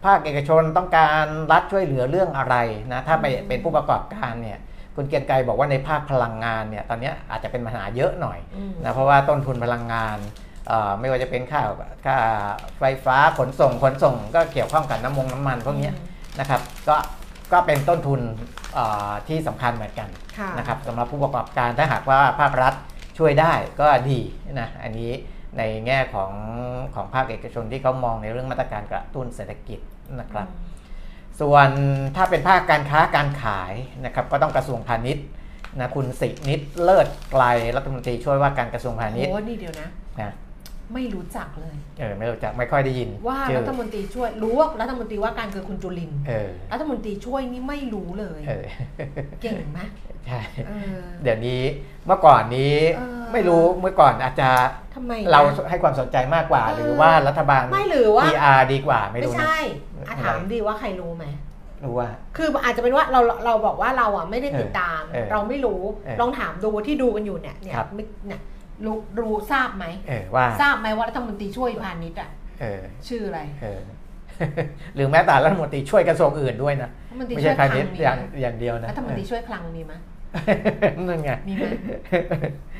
[0.05, 2.57] ภาคเอกชนต้องการรัฐช่วยเหลือเรื่องอะไร
[2.93, 4.59] นะถ้าไปเป็นผู้ประกอบการเนี่ย
[4.97, 10.19] คุณเกรียงไกรบอกว่าในภาคพลังงานเนี่ยตอนนี้อาจจะเป็นปัญหาเยอะหน่อยอืมนะเพราะว่าต้นทุนพลังงาน
[10.69, 11.63] เอ่อไม่ว่าจะเป็นค่า
[12.07, 12.17] ค่า
[12.79, 15.95] ไฟฟ้าขนส่งขนส่ง ก็เกี่ยวข้องกับน้ำมงน้ำมันพวกเนี้ย
[16.41, 16.97] นะครับก็
[17.53, 18.21] ก็เป็นต้นทุน
[18.75, 20.09] เอ่อที่สำคัญเหมือนกัน
[20.39, 22.75] ค่ะนะครับสำหรับผู้ประกอบการถ้าหากว่าภาครัฐ
[23.19, 24.21] ช่วยได้ก็ดี
[24.61, 25.13] นะอันนี้
[25.59, 26.33] ในแง่ของ
[26.95, 29.81] ของภาคเอกชนที่เขามองในเรื่องมาตรการกระตุ้นเศรษฐกิจ
[30.21, 30.49] นะครับ
[31.41, 31.69] ส่วน
[32.17, 35.27] ถ้าเป็นภาคการค้าการขายนะครับก็ต้องกระทรวงพาณิชย์
[35.81, 37.45] นะคุณสินิดเลิศไกล
[37.77, 39.89] รัฐมนตรีช่วยว่าการกระทรวงพาณิชย์โอ้นี่เดียวนะ
[40.21, 40.33] นะ
[40.93, 48.65] ไม่รู้จักเลย เออไม่รู้จักไม่ค่อยได้ยิน ว่าชื่อรัฐมนตรีช่วยรู้ว่ารัฐมนตรีว่าการคือคุณจุลินทร์เออรัฐมนตรีช่วยนี่ไม่รู้เลยเออ
[49.43, 49.81] เก่งไหม
[50.27, 51.61] ใช่เออ เดี๋ยวนี้
[52.07, 54.51] เมื่อก่อนนี้เออ ไม่รู้เมื่อก่อนอาจจะ
[54.95, 59.59] ทำไมนะ เราให้ความสนใจมากกว่า เออ หรือว่ารัฐบาล ไม่หรือว่า PR ดีกว่าไม่ไม่รู้นะ ใช่
[59.97, 61.25] อะอะไรถามดีว่าใครรู้ไหม
[61.85, 68.41] รู้ว่า คืออาจจะเป็นว่าเราเราบอกว่าเราอะไม่ได้ติดตามเออเราไม่รู้เออลองถามดูที่ดูกันอยู่เนี่ยเนี่ยครับ ไม่เนี่ย
[68.85, 73.81] รู้รู้ทราบไหมเออว่าทราบไหมว่ารัฐมนตรีช่วยพาณิชย์อะเออชื่ออะไรเออ
[74.97, 79.93] หรือแม้แต่รัฐมนตรีช่วยกระทรวงอื่นด้วยนะรัฐมนตรีไม่ช่ใช่วยคพาลัณิงชย์มีอย่างไหมอย่างเดียวนะรัฐมนตรีช่วยคลังมีไหม
[80.97, 81.65] นั่นไงมีไหม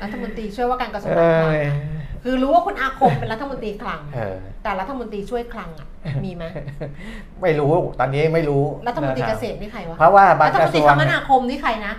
[0.03, 1.73] รัฐมนตรีช่วยว่าการกระทรวงเอการคลังออะ
[2.23, 5.87] คือรู้ว่าคุณอาคมเป็นรัฐมนตรีคลังเออแต่รัฐมนตรีช่วยคลังอะ
[6.25, 6.43] มีไหม
[7.41, 11.93] ไม่รู้ตอนนี้ไม่รู้รัฐมนตรีะคเกบษตรนี่ใครวะเพราะว่าบางรัฐกมระนทตรีรวคงมนาคมนี่ใครนะ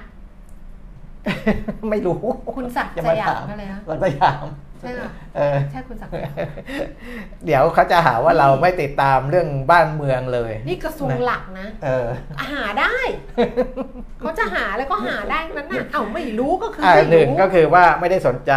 [1.90, 2.20] ไม่รู้
[2.54, 4.46] คุณศักดิ์อย่สมยามถอะไรนะรัฐยาม
[4.80, 6.34] ใช่ค่ะเออใช่คุณศักดิ์สยาม
[7.46, 12.06] เดี๋ยวเขาจะหาว่าเราไม่ติดตามเรื่องบ้านเมืองเลย นี่กระทรวงหลักนะเออ
[12.52, 12.96] หาได้
[14.20, 18.52] เขาจะหาแล้วก็หาได้นั้นน่ะเอ้าไม่รู้ก็คืออ่าไม่หนึ่งรู้ก็คือว่าไม่ได้สนใจ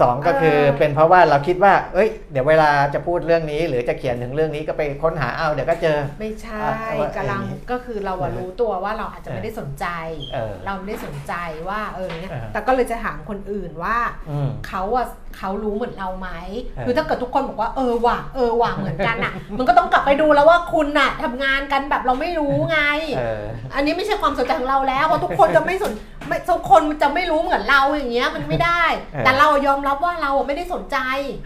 [0.00, 9.86] สองก็คือเออเป็นเพราะว่าเราคิดว่า เอ้ย เดี๋ยวเวลาจะพูดเรื่องนี้ หรือจะเขียนถึงเรื่องนี้ก็ไปค้นหาเอาเดี๋ยวก็เจอ ไม่ใช่อะว่ากำลังอย่างนี้ก็คือเราอะเออรู้ตัวว่าเราอาจจะไม่ได้สนใจ
[10.34, 11.34] เออเราไม่ได้สนใจ
[11.68, 13.96] ว่าเออเนี่ยเออแต่ก็เลยจะถามคนอื่นว่า
[14.30, 15.06] อืมเขาอะ
[15.38, 16.28] เขารู้เหมือนเราไหม
[16.76, 22.80] เออคือถ้าเกิดทุกคนบอกว่าเออว่ะเออว่ะเหมือนกันอะมันก็ต้องกลับไปดูแล้วว่าคุณน่ะทำงานกันแบบเราไม่รู้ไง
[23.16, 23.42] เออ
[23.74, 25.92] อันนี้ไม่ใช่ความสนใจของเราแล้วเพราะทุกคนจะไม่สน
[26.28, 30.98] ไม่ทุกคนจะไม่รู้เหมือนเราอย่างเงี้ยมันไม่ได้เออแต่เรายอมรับว่าเราอะไม่ได้สนใจ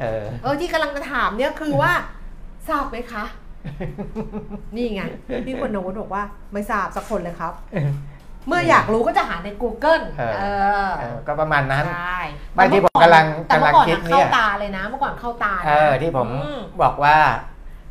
[0.02, 1.92] เออ เออที่กำลังจะถามเนี่ยคือว่า
[2.68, 3.24] ทราบไหมคะ
[4.76, 5.02] นี่ไง
[5.46, 6.22] พี่คนโน้ตบอกว่า
[6.52, 7.52] ไม่ทราบสักคนเลยครับ
[8.48, 10.42] เมื่ออยากรู้ก็จะหาใน Google เออ เอ
[10.86, 12.20] อเออก็ประมาณนั้น ใช่
[12.54, 17.16] ไม่ที่ผมกำลังแต่เมื่อก่อนกำลังคิดอะเนี่เข้าย ตาเลยนะเมื่อก่อนเข้าตานะเออที่ผมอืมบอกว่า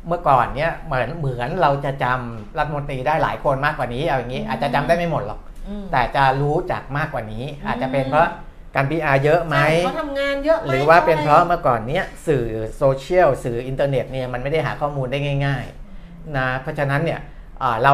[0.08, 8.30] เมื่อก่อนเนี้ยเหมือนเหมือนเราจะจำรัฐมนตรีได้หลายคนมากกว่านี้เอาอย่างนี้ อาจจะจำได้ไม่หมดหรอก อืม แต่จะรู้จักมากกว่านี้อืมอาจจะเป็นเพราะ
[8.76, 12.46] การ PR เยอะไหมใช่เขาทำงานเยอะไหมหรือว่าเป็นเพราะเมื่อก่อนเนี้ยสื่อ
[12.78, 17.20] โซเชียลสื่ออินเทอร์เน็ตเนี่ยมันไม่ได้หาข้อมูลได้ง่ายๆนะเพราะฉะนั้นเนี่ย
[17.62, 17.94] อ่าเรา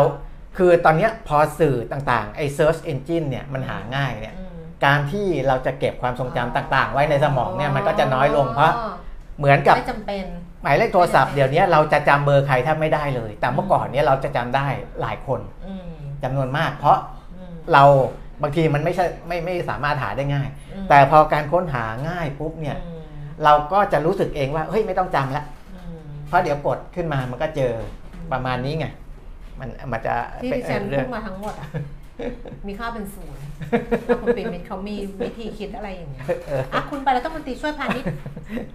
[0.58, 8.74] คือตอนเนี้ยพอสื่อต่างๆไอ้ Search Engine เนี่ยมันหาง่ายเนี่ยอืมการที่เราจะเก็บความทรงจำต่างๆ ไว้ในสมองเนี่ยมันก็จะน้อยลงเพราะ
[9.38, 10.26] เหมือนกับไม่จำเป็น
[10.64, 14.68] หมายเลขโทรศัพท์เดี๋ยวนี้เราจะจำเบอร์ใครแทบไม่ได้เลย แต่เมื่อก่อนเนี่ยเราจะจำได้
[15.02, 15.90] หลายคนอืม
[16.24, 16.98] จำนวนมาก เพราะ
[17.36, 17.84] อืมเรา
[18.42, 23.02] บางทีมันไม่ใช่ไม่ไม่สามารถหาได้ง่ายอืมแต่พอการค้นหาง่ายปุ๊บเนี่ยอืม
[23.44, 25.44] เราก็จะรู้สึกเองว่าเฮ้ยไม่ต้องจำละ
[25.76, 27.74] อืมเพราะเดี๋ยวกดขึ้นมามันก็เจอ
[28.32, 28.88] ประมาณนี้ไง
[29.60, 31.68] มันมันจะที่เป็นดิฉันเรื่พูองดมาทั้งหมดอะ
[32.68, 33.42] มีค่าเป็นศูนย์
[34.06, 38.08] แล้วคุณปีมิตรเขามีวิธีคิดอะไรอย่างเงี้ยเอออะคุณไปแล้วต้องมนตรีช่วยพาณิชย์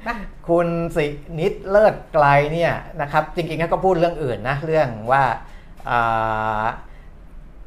[0.04, 0.08] ไป
[0.48, 1.06] คุณสิ
[1.38, 5.22] นิดเลิศไกลเนี่ยนะครับ จริงๆเขาก็พูดเรื่องอื่นนะ เรื่องว่า
[5.90, 6.64] อ่า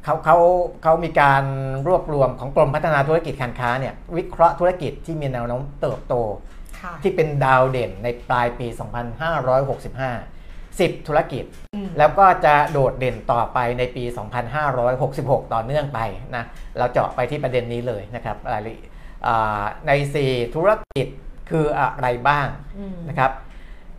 [0.06, 0.38] เขาเขา
[0.82, 1.44] เขามีการ
[1.88, 6.14] รวบรวมของกรมพัฒนาธุรกิจการค้าเนี่ยวิเคราะห์ธุรกิจที่มีแนวโน้มเติบโต
[6.80, 8.66] ค่ะที่เป็นดาวเด่นในปลายปี
[10.26, 11.44] 2565 10 ธุรกิจ
[11.74, 14.04] อืมแล้วก็จะโดดเด่นต่อไปในปี
[14.58, 16.00] 2566 ต่อเนื่องไป
[16.36, 16.44] นะ
[16.78, 18.90] เราเจาะไปที่ประเด็นนี้เลยนะครับรายละเอียด
[19.26, 19.92] อ่าใน
[20.24, 21.06] 4 ธุรกิจ
[21.50, 22.46] คืออะไรบ้าง
[22.78, 23.30] อืมนะครับ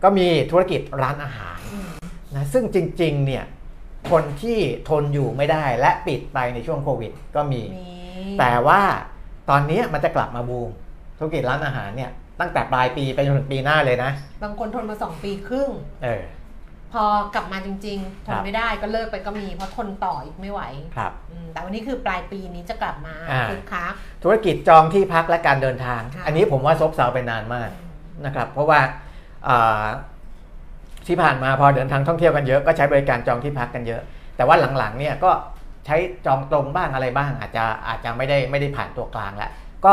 [0.02, 1.90] ก็มีธุรกิจร้านอาหารอืม
[2.34, 3.44] นะซึ่งจริงๆเนี่ย
[4.10, 7.90] คนที่ทนอยู่ไม่ได้และปิดไปในช่วงโควิดก็มีมี
[8.38, 8.80] แต่ว่า
[9.50, 10.68] ตอนนี้มันจะกลับมาบูม
[11.18, 14.10] ธุรกิจร้านอาหารเนี่ยตั้งแต่ปลายปีไปจนถึงปีหน้าเลยนะ
[14.42, 15.70] บางคนทนมาสองปีครึ่ง
[16.04, 16.24] เออ
[16.92, 20.62] พอกลับมาจริง ๆทครันบไม่ได้ก็เลิกไปก็มี เพราะทนต่ออีกไม่ไหว
[20.96, 23.92] ครับอืมแต่วันนี้คือปลายปีนี้จะกลับมาอ่าคึกคัก
[24.22, 27.70] ธุรกิจจองที่พักและการเดินทางค่ะอันนี้ผมว่าซบเซาไปนานมาก
[28.26, 28.80] นะครับ เพราะว่า
[29.48, 29.84] อ่า
[31.08, 34.02] ที่ผ่านมาพอเดินทางท่องเที่ยวกันเยอะก็ใช้บริการจองที่พักกันเยอะ
[34.36, 35.30] แต่ว่าหลังๆเนี่ยก็
[35.86, 35.96] ใช้
[36.26, 39.50] จองตรงบ้างอะไรบ้าง อาจจะอาจจะไม่ได้ไม่ได้ผ่านตัวกลางแล้ว
[39.84, 39.92] ก็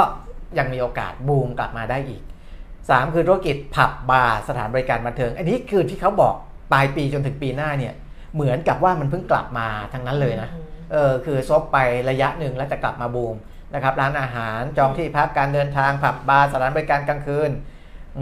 [0.58, 2.22] ยังมีโอกาสบูมกลับมาได้อีก
[2.68, 6.34] 3 คือธุรกิจผับบาร์สถานบริการบันเทิง อันนี้คือที่เขาบอก
[6.74, 7.94] ปลายปีจนถึงปีหน้าเนี่ย
[8.36, 11.78] เหมือนกับว่ามันเพิ่งกลับมาทั้งนั้นเลยนะอืมเออคือซบไป
[12.10, 13.36] ระยะหนึ่งแล้วจะกลับมาบูม
[13.74, 17.52] นะครับร้านอาหารจองที่พักการเดินทางผับบาร์สถานบริการกลางคืน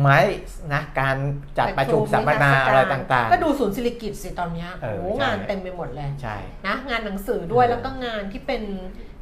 [0.02, 0.20] ไม้
[0.74, 1.18] นะการ
[1.58, 6.38] จัดประชุมสัมมนาอะไรต่างก็ดูศูนย์ศิริกิตสิตอนเนี้ยเออโอ้โหใช่งานเต็มไปหมดเลยๆใช่
[6.68, 8.62] นะงานหนังสือด้วยเออแล้วก็งานที่เป็น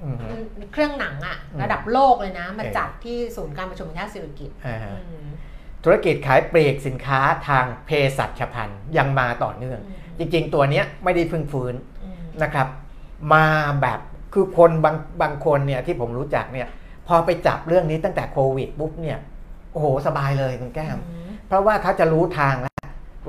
[0.03, 0.27] อือฮึ
[0.71, 5.27] เครื่องหนังอะอืมระดับโลกเลยนะ มาเออจัดที่ศูนย์การประชุมแห่งชาติศิริกิตอ่าฮะอืม
[5.83, 9.79] ธุรกิจขายปลีกสินค้าทางเภสัชพันธ์ยังมาต่อเนื่อง
[10.17, 12.67] จริงๆ ตัวเนี้ยไม่ได้เพึ่งฟื้นอืมนะครับ
[13.33, 13.45] มา
[13.81, 13.99] แบบ
[14.33, 16.67] คือคนบางบางคนเนี่ยที่ผมรู้จักเนี่ย
[17.07, 19.17] พอไปจับเรื่องนี้ตั้งแต่โควิดปุ๊บเนี่ย
[19.71, 22.75] โอ้โหสบายเลยคุณแก้มอืมเพราะว่าเขาจะรู้ทางแล้ว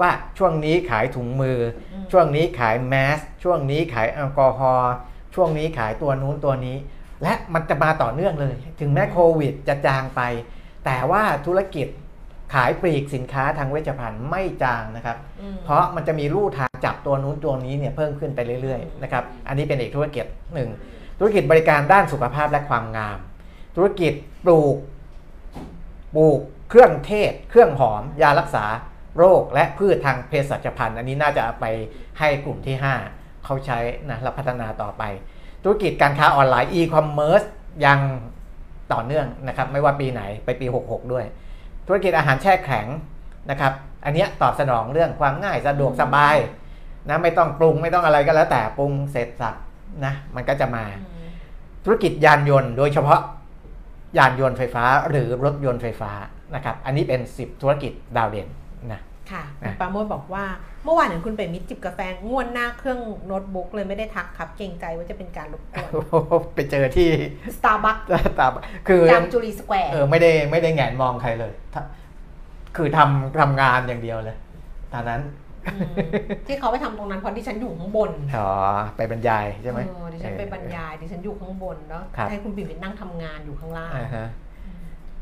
[0.00, 1.58] ว่าช่วงนี้ขายถุงมือ
[1.92, 4.94] อมช่วงนี้ขายแมสช่วงนี้ขายแอลกอฮอล์
[5.34, 6.76] ช่วงนี้ขายตัวนู้นตัวนี้
[7.22, 10.20] และมันจะมาต่อเนื่องเลย ถึงแม้โควิดจะจางไป
[10.84, 11.88] แต่ว่าธุรกิจ
[12.54, 20.24] ขายปลีกสินค้าทางเวชภัณฑ์ไม่จางนะครับอืมเพราะมันจะมีลู่ทางจับตัวนู้นตัวนี้เนี่ยเพิ่มขึ้นไปเรื่อยๆนะครับอันนี้เป็นอีกธุรกิจ
[20.54, 20.70] หนึ่ง
[21.18, 23.18] ธุรกิจบริการด้านสุขภาพและความงาม
[23.76, 24.12] ธุรกิจ
[24.44, 24.76] ปลูก
[26.16, 26.38] ปลูก
[26.70, 28.64] เครื่องเทศ เครื่องหอม ยารักษา
[29.18, 31.66] โรคและพืชทางเภสัชพันธุ์ อันนี้น่าจะเอาไป
[32.18, 32.76] ให้กลุ่มที่
[33.10, 33.78] 5 เขาใช้
[34.10, 35.02] นะและพัฒนาต่อไป
[35.62, 37.46] ธุรกิจการค้าออนไลน์ e-commerce
[37.86, 38.00] ยัง
[38.92, 41.24] ต่อเนื่องนะครับ ไม่ว่าปีไหนไปปี 66 ด้วย
[41.86, 42.86] ธุรกิจอาหารแช่แข็ง
[43.50, 43.72] นะครับ
[44.04, 46.36] อันเนี้ยตอบสนองเรื่องความง่ายสะดวกสบาย
[47.08, 49.54] นะไม่ต้องปรุงไม่ต้องอะไรก็แล้วแต่ปรุงเสร็จสับ
[50.04, 51.28] นะมันก็จะมาอืม
[51.84, 53.20] ธุรกิจยานยนต์โดยเฉพาะ
[54.18, 56.10] ยานยนต์ไฟฟ้าหรือรถยนต์ไฟฟ้า
[56.54, 58.48] นะครับอันนี้เป็น 10 ธุรกิจดาวเด่น
[58.92, 59.00] นะ
[59.30, 60.44] ค่ะนะคุณปราโมดบอกว่า
[60.84, 65.88] เมื่อวานเห็นคุณเป็นมิตรจิบกาแฟง่วนหน้าเครื่องโน้ตบุ๊กเลยไม่ได้ทักครับ เกรงใจว่าจะเป็นการรบกวน
[66.54, 67.08] ไปเจอที่
[67.56, 68.02] Starbucks
[68.40, 68.52] ตาม
[68.88, 71.82] คือจามจุรีสแควร์เออไม่ได้ไม่ได้แหงนมองใครเลยถ้า
[72.76, 74.36] คือทำทำงานอย่างเดียวเลย
[74.92, 75.20] ตอนนั้น
[76.46, 78.50] ที่เขาไปทำตรงนั้นเพราะที่ฉันอยู่ข้างบนอ๋อ
[78.96, 84.26] ไปบรรยายใช่ไหมเออดิฉันไปบรรยายดิฉันอยู่ข้างบนแล้วครับให้คุณปิ่นไปนั่งทำงานอยู่ข้างล่างอ่าฮะ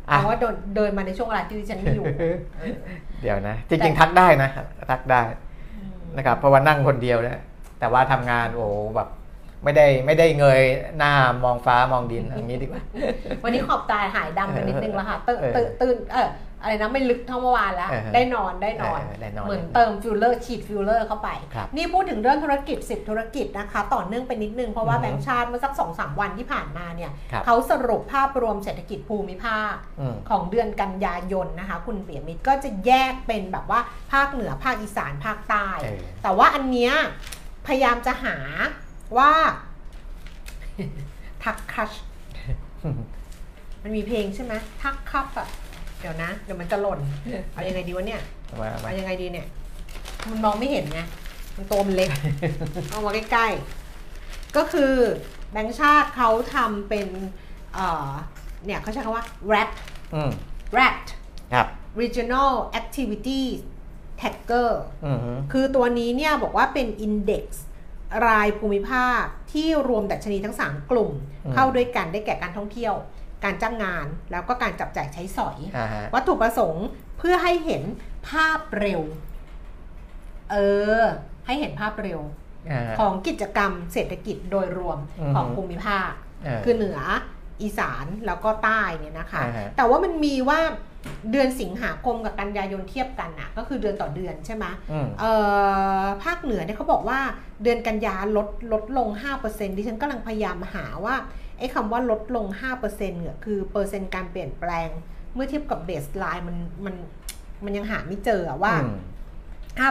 [0.06, 2.36] เพอะราะว่าเดินเดินมาในช่วงเวลาที่ดิฉันไม่อยู่เออ
[3.22, 4.50] เดี๋ยวนะ จริงๆทักได้นะ
[4.90, 5.22] ทักได้
[5.76, 7.38] อืมนะครับ เพราะว่านั่งคนเดียวเนี่ย
[7.80, 8.66] แต่ว่าทำงานโอ้
[8.96, 9.08] แบบ
[9.64, 10.60] ไม่ได้ไม่ได้เงย
[10.98, 11.12] หน้า
[11.44, 12.82] มองฟ้ามองดินอย่างนี้ดีกว่า
[13.42, 16.28] วันนี้ขอบตาหายดำไปนิดนึงแล้วค่ะตื่นเออตื่นตื่นเออ
[16.62, 33.80] อะไรนะไม่ลึกเท่าเมื่อวานแล้วเออได้นอนได้นอนเออได้นอน เหมือนเติมฟิลเลอร์ฉีดฟิลเลอร์เข้าไปครับนี่พูดถึงเรื่องธุรกิจ 10 ธุรกิจนะคะ ต่อเนื่องไปนิดนึง เพราะว่าอือฮึแบงก์ชาติเมื่อสัก2อสวันที่ผ่านมาเนี่ยครับเขาสรุปภาพรวมเศรษฐกิจภูมิภาคอืมของเดือนกันยายนนะคะ คุณเปียมิตรก็จะแยกเป็นแบบว่า
[34.12, 36.92] ภาคเหนือภาคอีสานภาคใต้เออแต่ว่าอันเนี้ย
[37.66, 38.36] พยายามจะหา
[39.18, 39.32] ว่า
[41.44, 41.92] ทักคัช
[43.82, 45.48] มันมีเพลงใช่ไหมทักคับอะ
[46.00, 47.00] เดี๋ยวนะ เดี๋ยวมันจะหล่น
[47.52, 48.20] เอายังไงดีวะเนี่ย
[48.60, 49.46] ว่าว่าเอายังไงดีเนี่ย
[50.28, 51.00] มันมองไม่เห็นไง
[51.56, 52.08] มันตัวมันเล็ก
[52.90, 54.92] เอามาใกล้ๆ ก็คือ
[55.52, 57.08] แบงค์ชาติเขาทำเป็น
[57.74, 58.10] เอ่อ
[58.64, 59.70] เนี่ยเขาใช้คำว่า RAT
[60.14, 60.30] อืม
[60.78, 61.02] RAT
[61.54, 61.66] ครับ
[62.00, 63.42] Regional Activity
[64.20, 64.70] Tagger
[65.04, 67.44] อืมฮึคือตัวนี้เนี่ยบอกว่าเป็น Index
[68.26, 69.22] รายภูมิภาค
[69.52, 71.10] ที่รวมดัชนีทั้ง 3 กลุ่ม
[71.52, 72.94] เข้าด้วยกันได้แก่การท่องเที่ยว
[73.44, 76.86] การจ้างงาน แล้วก็การจับจ่ายใช้สอยอ่าฮะวัตถุประสงค์
[77.18, 77.82] เพื่อให้เห็น
[78.28, 79.00] ภาพเร็ว
[80.50, 80.56] เอ
[80.98, 81.00] อ
[81.46, 82.20] ให้เห็นภาพเร็ว
[82.70, 86.10] อ่าฮะของกิจกรรมเศรษฐกิจโดยรวมอือฮึของภูมิภาค
[86.44, 87.00] เออคือเหนือ
[87.62, 90.60] อีสานแล้วก็ใต้เนี่ยนะคะอ่าฮะแต่ว่ามันมีว่า
[91.30, 95.32] เดือนสิงหาคมกับกันยายนเทียบกันนะก็คือเดือนต่อเดือนใช่ไหมอืมเอ่
[96.02, 97.20] อภาคเหนือเนี่ยเขาบอกว่า
[97.62, 99.08] เดือนกันยาลดลดลง
[99.42, 101.14] 5%ดิฉันกำลังพยายามหาว่า
[101.60, 102.46] ไอ้คำว่าลดลง
[102.78, 104.88] 5%เนี่ยคือเปอร์เซ็นต์การเปลี่ยนแปลง
[105.34, 106.94] เมื่อเทียบกับเบสไลน์มันมัน
[107.64, 108.96] มันยังหาไม่เจออะว่าอืม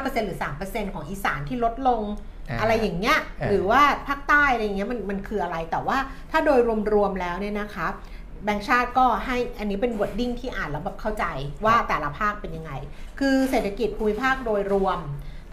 [0.03, 2.01] 5%หรือ 3%ของอีสานที่ลดลง
[2.49, 5.97] อ่าอะไรอย่างเงี้ยอ่าหรือว่าภาคใต้อะไรอย่างเงี้ยมันมันคืออะไรแต่ว่า
[6.31, 6.59] ถ้าโดย
[6.93, 7.87] รวมๆแล้วเนี่ยนะคะ
[8.43, 11.25] แบงค์ชาติก็ให้อันนี้เป็น wording ที่อ่านแล้วแบบเข้าใจ
[11.65, 12.71] ว่าแต่ละภาคเป็นยังไง
[13.19, 14.99] คือเศรษฐกิจภูมิภาคโดยรวม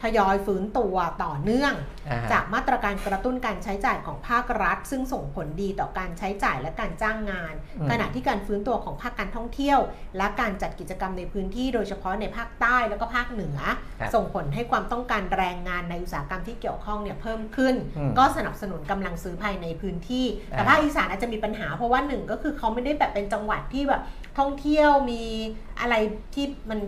[0.03, 1.75] ทยอยฟื้นตัวต่อเนื่อง
[2.09, 9.79] อ่าฮะจากมาตรการกระตุ้นการใช้จ่ายของภาครัฐ ซึ่งส่งผลดีต่อการใช้จ่ายและการจ้างงานอืมขณะที่การฟื้นตัวของภาคการท่องเที่ยว
[10.17, 13.59] และการจัดกิจกรรมในพื้นที่โดยเฉพาะในภาคใต้แล้วก็ภาคเหนือ
[14.01, 24.03] ครับส่งผลให้ความต้องการแรงงานในอุตสาหกรรมที่เกี่ยวข้องเนี่ยเพิ่มขึ้นอืมก็สนับสนุนกำลังซื้อภายในพื้นที่ แต่อ่าภาคอีสานอาจจะมีปัญหาเพราะว่าหนึ่งก็คือเขาไม่ได้แบบเป็นจังหวัดที่แบบ
[24.39, 25.23] ท่องเที่ยวมี
[25.81, 25.95] อะไร
[26.35, 26.81] ที่มัน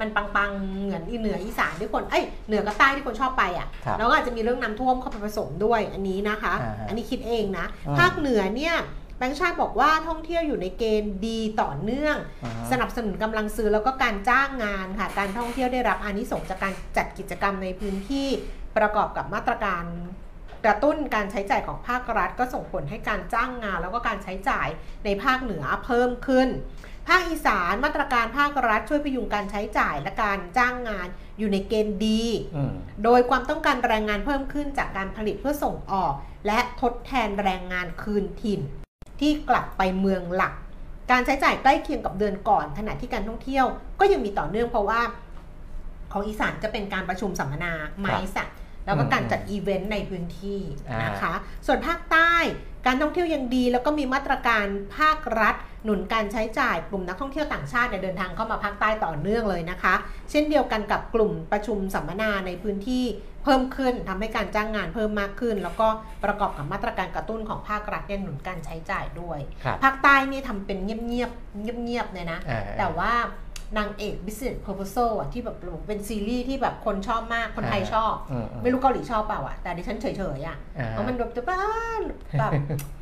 [0.00, 8.76] มันปังๆเหมือนอีเหนืออีสานที่คนเอ้ยเหนือกับใต้ที่คนชอบไปอะครับแล้วก็อาจจะมีเรื่องน้ำท่วมเข้าไปผสมด้วยอันนี้นะคะ อ่าฮะอันนี้คิดเองนะ อืม ภาคเหนือเนี่ย
[9.18, 18.28] แบงค์ชาติบอกว่าท่องเที่ยวอยู่ในเกณฑ์ดีต่อเนื่อง อ่าฮะ สนับสนุนกำลังซื้อแล้วก็การจ้างงานค่ะ การท่องเที่ยวได้รับอานิสงส์จากการจัดกิจกรรมในพื้นที่
[18.76, 19.84] ประกอบกับมาตรการ
[20.64, 24.68] กระตุ้นการใช้จ่ายของภาครัฐ ก็ส่งผลให้การจ้างงาน แล้วก็การใช้จ่าย
[25.04, 26.48] ในภาคเหนือเพิ่มขึ้น
[27.08, 32.22] ภาคอีสานมาตรการภาครัฐช่วยพยุงการใช้จ่ายและการจ้างงานอยู่ในเกณฑ์ดี
[32.56, 32.72] อืม
[33.04, 36.12] โดยความต้องการแรงงานเพิ่มขึ้นจากการผลิตเพื่อส่งออก
[36.46, 38.60] และทดแทนแรงงานคืนถิ่น
[39.20, 40.54] ที่กลับไปเมืองหลัก
[41.10, 43.66] การใช้จ่ายใกล้เคียงกับเดือนก่อน ขณะที่การท่องเที่ยว
[44.00, 45.00] ก็ยังมีต่อเนื่องเพราะว่า
[46.12, 50.60] ของอีสานจะเป็นการประชุมสัมมนาไม้สัตว์แล้วก็การจัดอีเวนต์ในพื้นที่
[51.04, 51.34] นะคะ
[51.66, 52.32] ส่วนภาคใต้
[52.86, 54.66] การท่องเที่ยวยังดี แล้วก็มีมาตรการ
[54.98, 59.94] ภาครัฐ หนุนการใช้จ่ายกลุ่มนักท่องเที่ยวต่างชาติเนี่ยเดินทางเข้ามาภาคใต้ต่อเนื่องเลยนะคะ
[60.30, 63.04] เช่นเดียวกันกับกลุ่มประชุมสัมมนาในพื้นที่
[63.44, 65.88] เพิ่มขึ้นทำให้การจ้างงานเพิ่มมากขึ้น แล้วก็
[66.24, 73.12] ประกอบกับมาตรการกระตุ้นของภาครัฐเนี่ยหนุนการใช้จ่ายด้วยครับภาคใต้นี่ทำเป็นเงียบๆเงียบๆเลยนะอ่าแต่ว่า
[73.78, 75.56] นางเอก Business Proposal อะที่แบบ
[75.86, 80.06] เป็นซีรีส์ที่แบบคนชอบมากคนไทยชอบอืมอืมไม่รู้เกาหลีชอบเปล่าอะแต่ดิฉันเฉ
[80.38, 81.62] ยๆอะอ่าเพราะมันแบบจะบ้า
[82.38, 82.52] แบบ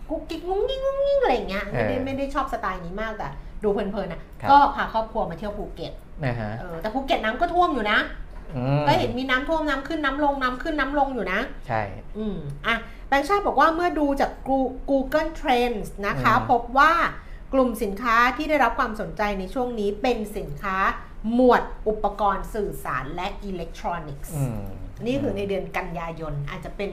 [0.08, 3.28] กุ๊กกิ๊กงุ้งงิ้งงุ้งงิ้งอะไรอย่างเงี้ยไม่ได้เออไม่ได้ชอบสไตล์นี้มากแต่
[3.62, 5.92] ดูเพลินๆอะครับก็พาครอบครัวมาเที่ยวภูเก็ต
[6.24, 7.98] นะฮะเออแต่ภูเก็ตน้ำก็ท่วมอยู่นะ
[8.56, 11.82] อืมก็เห็นมีน้ำท่วมน้ำขึ้นน้ำลงน้ำขึ้นน้ำลงอยู่นะ ใช่
[12.18, 12.36] อืม
[12.66, 12.76] อะ
[13.08, 16.92] แบงค์ชาติบอกว่าเมื่อดูจาก Goo- Google Trends นะคะอืมพบว่า
[17.52, 20.76] กลุ่มสินค้าที่ได้รับความสนใจในช่วงนี้เป็นสินค้า
[21.32, 24.60] หมวดอุปกรณ์สื่อสารและอิเล็กทรอนิกส์อืม
[25.06, 26.92] นี่คือในเดือนกันยายนอาจจะเป็น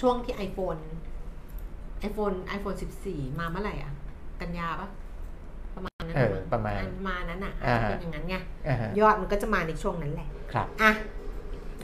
[0.00, 0.80] ช่วงที่ iPhone
[2.08, 2.78] iPhone iPhone
[3.08, 3.92] 14 มาเมื่อไหร่อะ
[4.40, 4.88] กันยาปะ
[5.74, 8.36] ประมาณนั้นเออมั้งประมาณอันมานั้นอะอาจจะเป็นอย่างนั้นไง
[8.68, 10.92] อ่าฮะยอดมันก็จะมาในช่วงนั้นแหละ ครับอะ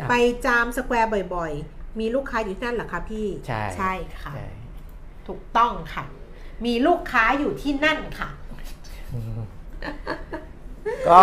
[0.00, 3.92] อะไปจามสแควร์บ่อยๆ มีลูกค้าอยู่ที่นั่นเหรอคะพี่ ใช่ ใช่
[4.22, 4.48] ค่ะใช่
[5.28, 6.04] ถูกต้องค่ะ
[6.64, 8.28] มีลูกค้าอยู่ที่นั่นค่ะ
[9.14, 9.40] อืม
[11.10, 11.22] ก็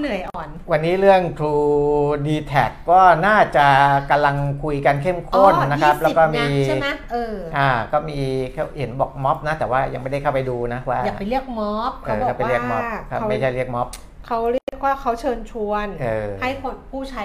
[0.00, 3.66] เหนื่อยอ่อน วันนี้เรื่อง True d t a c ก็น่าจะ
[4.10, 8.18] กำลังคุยกันเข้มข้นนะครับอ๋อแล้วก็20มีนะใช่ไหมเอออ่า ก็มี
[8.52, 13.86] เขาเห็นบอกม็อบนะ แต่ว่ายังไม่ได้เข้าไปดูนะว่าอย่าไปเรียกม็อบเอเขาอบอกถ้าไปว่าเรียกม็อบครับเขาไม่ใช่เรียกม็อบ
[14.26, 17.24] เขาเรียกว่าเขาเชิญชวนเออให้คนผู้ใช้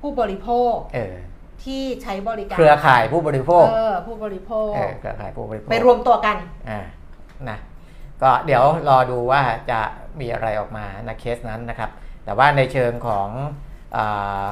[0.00, 1.14] ผู้บริโภคเออ
[1.64, 6.36] ที่ใช้บริการเครือข่ายผู้บริโภคเออผู้บริโภคเออเครือข่ายผู้บริโภคไปรวมตัวกัน
[6.70, 6.80] อ่า
[7.48, 7.58] นะ
[8.22, 9.80] ก็เดี๋ยวรอดูว่าจะ
[10.20, 11.90] มีอะไรออกมาในเคสนั้นนะครับ
[12.24, 13.28] แต่ว่าในเชิงของ
[13.96, 14.48] อา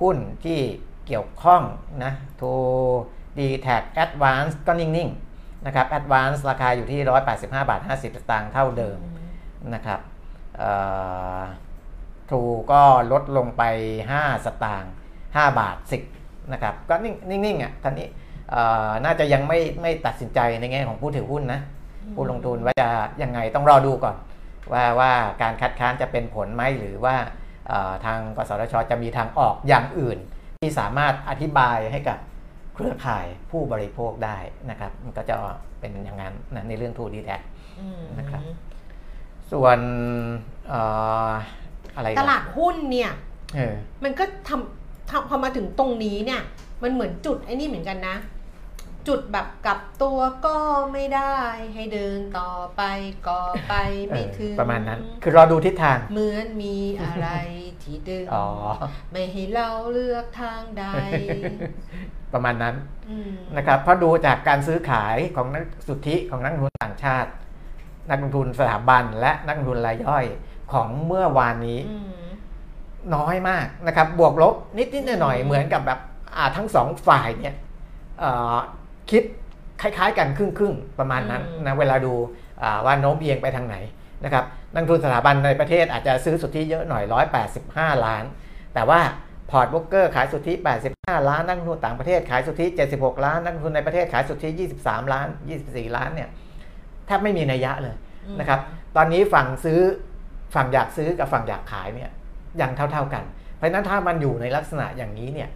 [0.00, 0.60] หุ้นที่
[1.06, 1.62] เกี่ยวข้อง
[2.04, 2.52] นะ to
[3.38, 8.98] d t a c Advance ก็นิ่งๆนะครับ Advance ราคาอยู่ที่ 185 บาท 50 สตางค์เท่าเดิม
[9.74, 10.00] นะครับ
[12.28, 12.42] ทรู
[12.72, 12.82] ก็
[13.12, 13.62] ลดลงไป
[14.08, 14.92] 5 สตางค์
[15.24, 15.76] 5บาท
[16.06, 16.94] 10 นะครับก็
[17.30, 18.08] นิ่งๆอะท่านนี้
[18.50, 21.60] เอ่อน่าจะยังไม่ไม่ตัดสินใจในแง่ของผู้ถือหุ้นนะ
[22.14, 22.88] ผู้ลงทุนว่าจะ
[23.22, 24.16] ยังไงต้องรอดูก่อน
[24.72, 27.16] ว่าว่าการคัดค้านจะเป็นผลไหมหรือว่า
[27.68, 30.18] เอ่อทางกสทชจะมีทางออกอย่างอื่น
[30.60, 32.18] ที่สามารถอธิบายให้กับ
[32.74, 34.38] เครือข่ายผู้บริโภคได้
[34.70, 35.34] นะครับมันก็จะ
[35.80, 37.36] เป็นอย่างนั้นนะในเรื่องทูดีแท็
[37.80, 38.42] อืมนะครับ
[39.52, 39.78] ส่วน
[40.68, 40.80] เอ่
[41.28, 41.30] อ
[41.96, 43.12] อะไรกันตลาดหุ้นเนี่ย
[43.56, 43.74] เออ
[44.04, 44.83] มันก็ทำทำ
[45.28, 46.42] พอมาถึงตรงนี้เนี่ย
[46.82, 48.16] มันเหมือนจุดไอ้นี่เหมือนกันนะ
[49.08, 50.56] จุดแบบกลับตัวก็
[50.92, 51.36] ไม่ได้
[51.74, 52.82] ให้เดินต่อไป
[53.28, 53.38] ก็
[53.68, 53.74] ไป
[54.06, 57.28] ไม่ถึงประมาณนั้น คือรอดูทิศทางเหมือนมีอะไร
[57.82, 58.46] ที่ดึงอ๋อ
[59.12, 60.84] ไม่ให้เราเลือกทางใด
[62.32, 62.74] ประมาณนั้น
[63.10, 67.30] อืมนะครับเพราะดูจากการซื้อขายของนักสุทธิของนักลงทุนต่างชาติ
[68.10, 70.24] นักลงทุนสถาบันและนักลงทุนรายย่อย
[70.72, 72.12] ของเมื่อวานนี้อืม
[73.16, 75.98] น้อยมากนะครับ บวกลบนิดนิดๆหน่อยอืมๆเหมือนกับแบบ
[76.36, 77.54] อ่าทั้งสองฝ่ายเนี่ย
[78.20, 78.56] เอ่อ
[79.10, 79.22] คิด
[79.80, 82.12] คล้ายๆกันครึ่งๆประมาณนั้นนะเวลาดู
[82.62, 83.76] อ่าว่าโน้มเอียงไปทางไหน
[84.24, 84.44] นะครับ
[84.74, 87.04] นักลงทุนสถาบันในประเทศอาจจะซื้อสุทธิเยอะหน่อย
[87.54, 88.24] 185 ล้าน
[88.74, 89.00] แต่ว่า
[89.50, 90.52] พอร์ตบล็อกเกอร์ขายสุทธิ
[90.90, 94.48] 85 ล้าน นักลงทุนต่างประเทศขายสุทธิ 76 ล้าน นักลงทุนในประเทศขายสุทธิ
[94.80, 95.28] 23 ล้าน
[95.62, 96.28] 24 ล้านเนี่ย
[97.06, 97.96] แทบไม่มีนัยยะเลย
[98.26, 98.60] อืมนะครับ
[98.96, 99.80] ตอนนี้ฝั่งซื้อ
[100.54, 102.10] ฝั่งอยากซื้อกับฝั่งอยากขายเนี่ย
[102.60, 103.24] ยังเท่า ๆกัน
[103.56, 105.48] เพราะฉะนั้นถ้ามันอยู่ในลักษณะอย่างนี้เนี่ย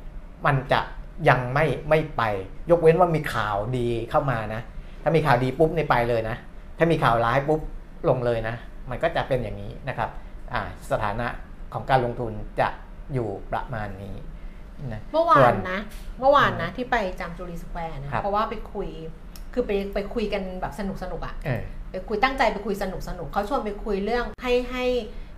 [0.47, 0.81] มันจะ
[1.29, 2.23] ยังไม่ไม่ไป
[2.71, 4.61] ยกเว้นว่ามีข่าวดีเข้ามานะ
[5.03, 6.37] ถ้ามีข่าวดีปุ๊บในไปเลยนะ
[6.79, 7.61] ถ้ามีข่าวร้ายปุ๊บ
[8.09, 8.55] ลงเลยนะ
[8.91, 10.11] มันก็จะเป็นอย่างนี้นะครับ
[10.53, 11.27] อ่าสถานะ
[11.73, 12.69] ของการลงทุนจะ
[13.13, 14.17] อยู่ประมาณนี้
[14.93, 15.81] นะเมื่อวาส่นนะ
[16.21, 18.89] เมื่อวานนะที่ไปจามจุรีสแควร์นะครับเพราะว่าไปคุย
[19.55, 24.85] คือไปไปคุยกันแบบสนุกสนุกๆอะเออไปคุยตั้งใจไปคุยสนุกสนุกเขาชวนไปคุยเรื่องให้ให้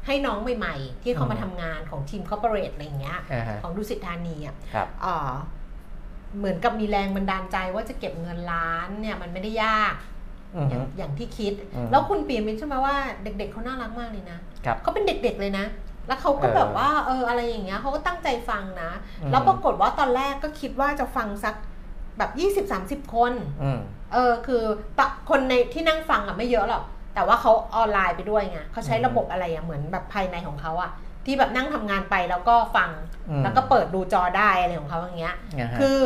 [0.07, 5.31] ให้น้องใหม่ๆ ที่เขามาอืมทำงานของทีมคอร์ปอเรทอะไรอย่างเงี้ยอ่าฮะของดุสิตธานีอะครับเอ่อ
[6.39, 9.95] เหมือนกับมีแรงบันดาลใจว่าจะเก็บเงินล้านเนี่ยมันไม่ได้ยาก
[10.57, 15.67] อืออฮึย่างอย่างที่คิดอืมแล้วคุณปียมิตรใช่ไหมว่าเด็ก ๆเขาน่ารักมากเลยนะครับเขาเป็นเด็กๆเลยนะ
[16.09, 18.91] แล้วเขาก็เออแบบว่าเอออะไรอย่างเงี้ยเขาก็ตั้งใจฟังนะ
[19.23, 21.55] อืมแล้วปรากฏว่าตอนแรกก็คิดว่าจะฟังสัก
[22.19, 22.31] แบบ
[23.07, 23.33] 20-30คน
[23.63, 23.81] อืม
[24.13, 24.63] เออคือ
[24.99, 26.85] ตะคนในที่นั่งฟังอะไม่เยอะหรอก
[27.15, 30.91] แต่ว่าเขาออนไลน์ไปด้วยไงเขาใช้อืมระบบอะไรอะเหมือนแบบภายในของเขาอะ
[31.27, 32.91] ที่แบบนั่งทำงานไปแล้วก็ฟัง
[33.31, 35.97] อืมแล้วก็เปิดดูจอได้อะไรของเขาอย่างเงี้ยนะฮะคือ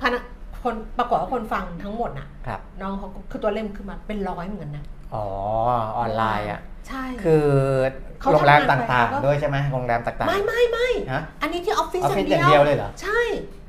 [0.00, 0.22] พนัก
[0.62, 4.84] คนปรากฏว่าคนฟังทั้งหมดน่ะครับน้องเขาก็คือตัวเล่มขึ้นมาเป็นร้อยเหมือนกันนะ
[5.14, 5.24] อ๋อ
[5.98, 7.46] ออนไลน์อะใช่คือ
[8.20, 13.20] เขาโรงแรมทำงานต่างไปแล้วก็ๆด้วยใช่ไหมโรงแรมต่างไม่ไม่ไม่ๆฮะอันนี้ที่ออฟฟิศออฟฟิศอย่างอย่างเดีเดียยววเลยเหรอใช่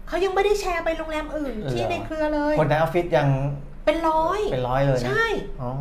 [0.07, 3.27] เขายังไม่ได้แชร์ไปโรงแรมอื่นเหรอที่ในเครือเลย คนในออฟฟิศยัง
[3.85, 5.25] เป็นร้อยเป็นร้อยเลยนะใช่
[5.61, 5.71] อ๋อ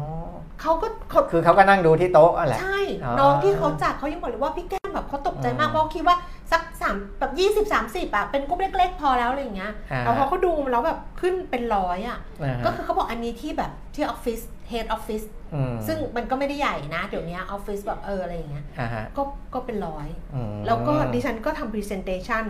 [0.61, 6.17] เขาก็เขาคือเขาก็นั่งดูที่โต๊ะนั่นแหละใช่อ๋อน้องที่เขาจัดเขายังบอกเลยว่าพี่แก้มแบบเขาตกใจมากอืมเพราะคิดว่า
[6.53, 15.23] สักามแบบยี่สิบสามสิบอะเป็นกลุ่มเล็กๆ พอแล้วอะไรอย่างเงี้ยอ่าแล้วพอเขาดูแล้วแบบขึ้นเป็นร้อยอะอ่าฮะก็คือเขาบอกอันนี้ที่แบบที่ออฟฟิศเฮดออฟฟิศ
[15.55, 19.23] อืมซึ่งมันก็ไม่ได้ใหญ่นะ เดี๋ยวนี้ออฟฟิศแบบเอออะไรอย่างเงี้ยอ่าฮะก็
[19.55, 22.45] ก็เป็นร้อยอืมแล้วก็ดิฉันก็ทำ presentation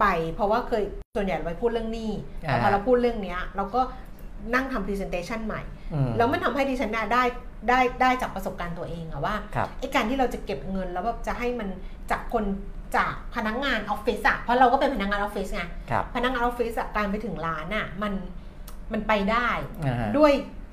[0.00, 0.04] ไป
[0.34, 0.82] เพราะว่าเคย
[1.16, 3.80] ส่วนใหญ่เราไปพูดเรื่องหนี้แต่พออ่าเราพูดเรื่องเนี้ยเราก็
[4.54, 5.62] นั่งทำ presentation ใหม่
[5.92, 7.22] อืมแล้วมันทำให้ดิฉันน่ะได้
[7.68, 11.68] ได้ได้จากประสบการณ์ตัวเองอะว่าครับไอ้การที่เราจะเก็บเงินแล้วแบบจะให้มัน
[12.10, 12.44] จากคน
[12.96, 18.12] จากพนักงานออฟฟิศอะเพราะเราก็เป็นพนักงานออฟฟิศไงครับพนักงานออฟฟิศอะการไปถึงร้านอะมัน
[18.92, 19.48] มันไปได้
[19.86, 20.32] อ่าฮะด้วย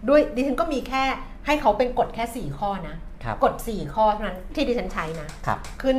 [0.10, 1.04] ด้วยดิฉันก็มีแค่
[1.46, 5.94] ให้เขาเป็นกฎแค่ 4 ข้อนะครับกฎ4ข้อเท่านั้นที่ดิฉันใช้นะครับคือ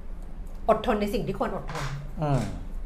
[0.00, 0.68] 1.
[0.68, 1.84] อดทนในสิ่งที่ควรอดทน
[2.22, 2.40] อืม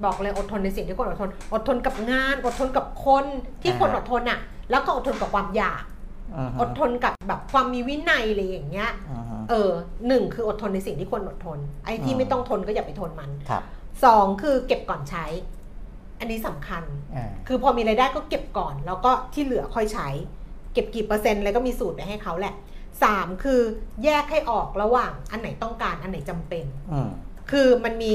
[0.05, 3.25] บอกเลยอดทนในสิ่งที่ควรอดทน อดทนกับงาน อดทนกับคน
[3.63, 4.39] ที่ควรอดทนอะ
[4.71, 5.85] แล้วก็อดทนกับความอยาก
[6.35, 9.71] อืมอดทนกับแบบความมีวินัยอะไรอย่างเงี้ยอืมเออ
[10.09, 13.63] หนึ่งคืออดทนในสิ่งที่ควรอดทน ไอ้ที่อืมไม่ต้องทนก็อย่าไปทนมันครับ
[14.05, 15.25] สองคือเก็บก่อนใช้
[16.21, 16.85] อันนี้สำคัญ
[17.17, 20.09] อ่าคือพอมีรายได้ก็เก็บก่อน แล้วก็ที่เหลือค่อยใช้
[20.73, 22.55] เก็บกี่เปอร์เซ็นต์อะไรก็มีสูตรไปให้เขาแหละ
[23.03, 23.61] สามคือ
[24.05, 27.11] แยกให้ออกระหว่างอันไหนต้องการอันไหนจำเป็นอืม
[27.51, 28.15] คือมันมี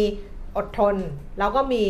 [0.57, 0.95] อดทน
[1.39, 1.83] แล้วก็มี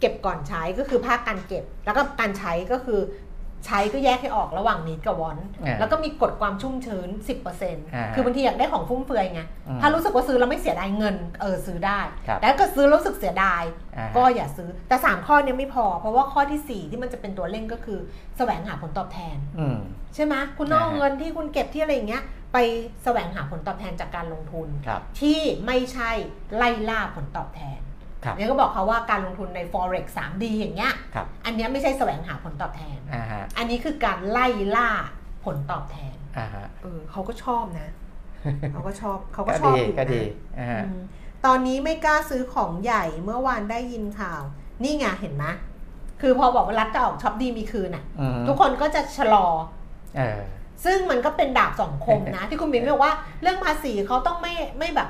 [0.00, 3.00] เก็บก่อนใช้ก็คือภาคการเก็บ แล้วก็การใช้ก็คือ
[3.66, 7.08] ใช้ก็แยกให้ออกระหว่างนี้กับวอนอ่าแล้วก็มีกฎความชุ่มชื้น
[7.94, 13.62] อ่า10%คือบางทีอยากได้ของฟุ่มเฟือยไงอืมถ้ารู้สึกว่าซื้อแล้วไม่เสียดายเงินเออซื้อได้ครับแต่ถ้าเก็ซื้อแล้วรู้สึกเสียดาย
[13.96, 17.98] อ่าก็อย่าซื้อแต่ 3 ข้อเนี้ไม่พอ เพราะว่าข้อทีสี่ 4 ที่มันจะเป็นตัวเร่งก็คือ
[18.36, 19.78] แสวงหาผลตอบแทนอืม
[20.14, 22.58] ใช่ไหมคุณต้องเอาอ่าฮะเงินที่คุณเก็บที่อะไรอย่างเงี้ยไป
[23.04, 26.10] แสวงหาผลตอบแทนจากการลงทุนครับที่ไม่ใช่
[26.56, 27.85] ไล่ล่าผลตอบแทนครับ
[28.36, 34.46] เนี่ยก็บอกเขาว่าการลงทุนใน forex 3D อย่างเงี้ยครับอันเนี้ยไม่ใช่แสวงหาผลตอบแทนอ่าฮะอันนี้คือการไล่
[34.76, 34.88] ล่า
[35.44, 37.88] ผลตอบแทนอ่าฮะเออเขาก็ชอบนะ
[38.72, 40.22] เขาก็ชอบเขาก็ก็ชอบดีอยู่นะก็ดี
[40.58, 41.00] อ่าฮะอืม
[41.46, 44.42] ตอนนี้ไม่กล้าซื้อของใหญ่เมื่อวานได้ยินข่าว
[44.82, 45.44] นี่ไงเห็นไหม
[46.20, 49.46] คือพอบอกว่ารัฐจะออกช็อปดีมีคืนอะอืมทุกคนก็จะชะลอ
[50.16, 50.40] เออ
[50.84, 55.08] ซึ่งมันก็เป็นดาบสองคมนะ ที่คุณบินบอกว่าเรื่องภาษีเขาต้องไม่ไม่แบบ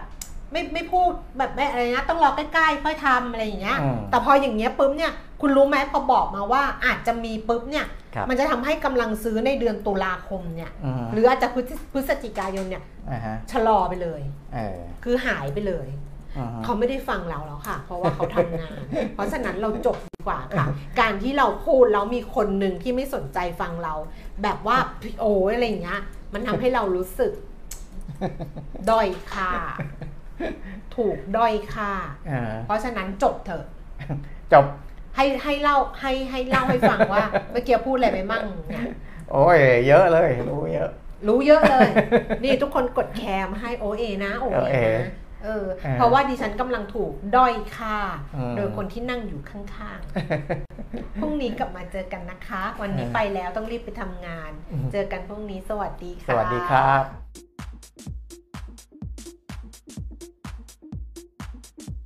[0.53, 14.20] ไม่ไม่พูดแบบไม่อะไรนะ ต้องรอใกล้ๆค่อยทำอะไรอย่างเงี้ย อืมแต่พออย่างเงี้ยปุ๊บเนี่ยคุณรู้ไหมพอบอกมาว่าอาจจะมีปุ๊บเนี่ย ครับ มันจะทำให้กำลังซื้อในเดือนตุลาคมเนี่ย อืมหรืออาจจะพฤศพฤศจิกายนเนี่ยอ่าฮะชะลอไปเลย
[14.55, 15.88] เออคือหายไปเลย
[16.36, 18.78] อืม เขาไม่ได้ฟังเราแล้วค่ะ เพราะว่าเขาทำงาน
[19.14, 20.66] เพราะฉะนั้นเราจบดีกว่าค่ะ
[21.01, 23.94] การที่เราพูดแล้วมีคนหนึ่งที่ไม่สนใจฟังเรา
[24.42, 24.76] แบบว่า
[25.20, 26.01] โอ้ยอะไรอย่างเงี้ย
[26.34, 27.32] มันทำให้เรารู้สึก
[28.90, 29.51] ด้อยค่า
[30.97, 31.93] ถูกด้อยค่า
[32.30, 33.64] อ่า เพราะฉะนั้นจบเถอะ
[34.53, 34.64] จบ
[35.16, 38.89] ให้ให้เล่าให้ให้เล่าให้ฟังว่าเมื่อกี้พูดอะไรไปมั่งเนี่ย
[39.32, 39.59] โอ้ย
[39.89, 40.91] เยอะเลย รู้เยอะ
[41.28, 41.91] รู้เยอะเลย
[42.45, 45.09] นี่ทุกคนกดแคร์มาให้โอเอนะโอโอเอเอนะ
[45.45, 47.97] เออเออเพราะว่าดิฉันกำลังถูกด้อยค่า
[48.37, 54.51] อืมโดยคนที่นั่งอยู่ข้างๆ พรุ่งนี้กลับมาเจอกันนะคะ วันนี้ไปแล้วต้องรีบไปทำงาน
[54.93, 57.45] เจอกันพรุ่งนี้สวัสดีสค่ะวัสดีครับ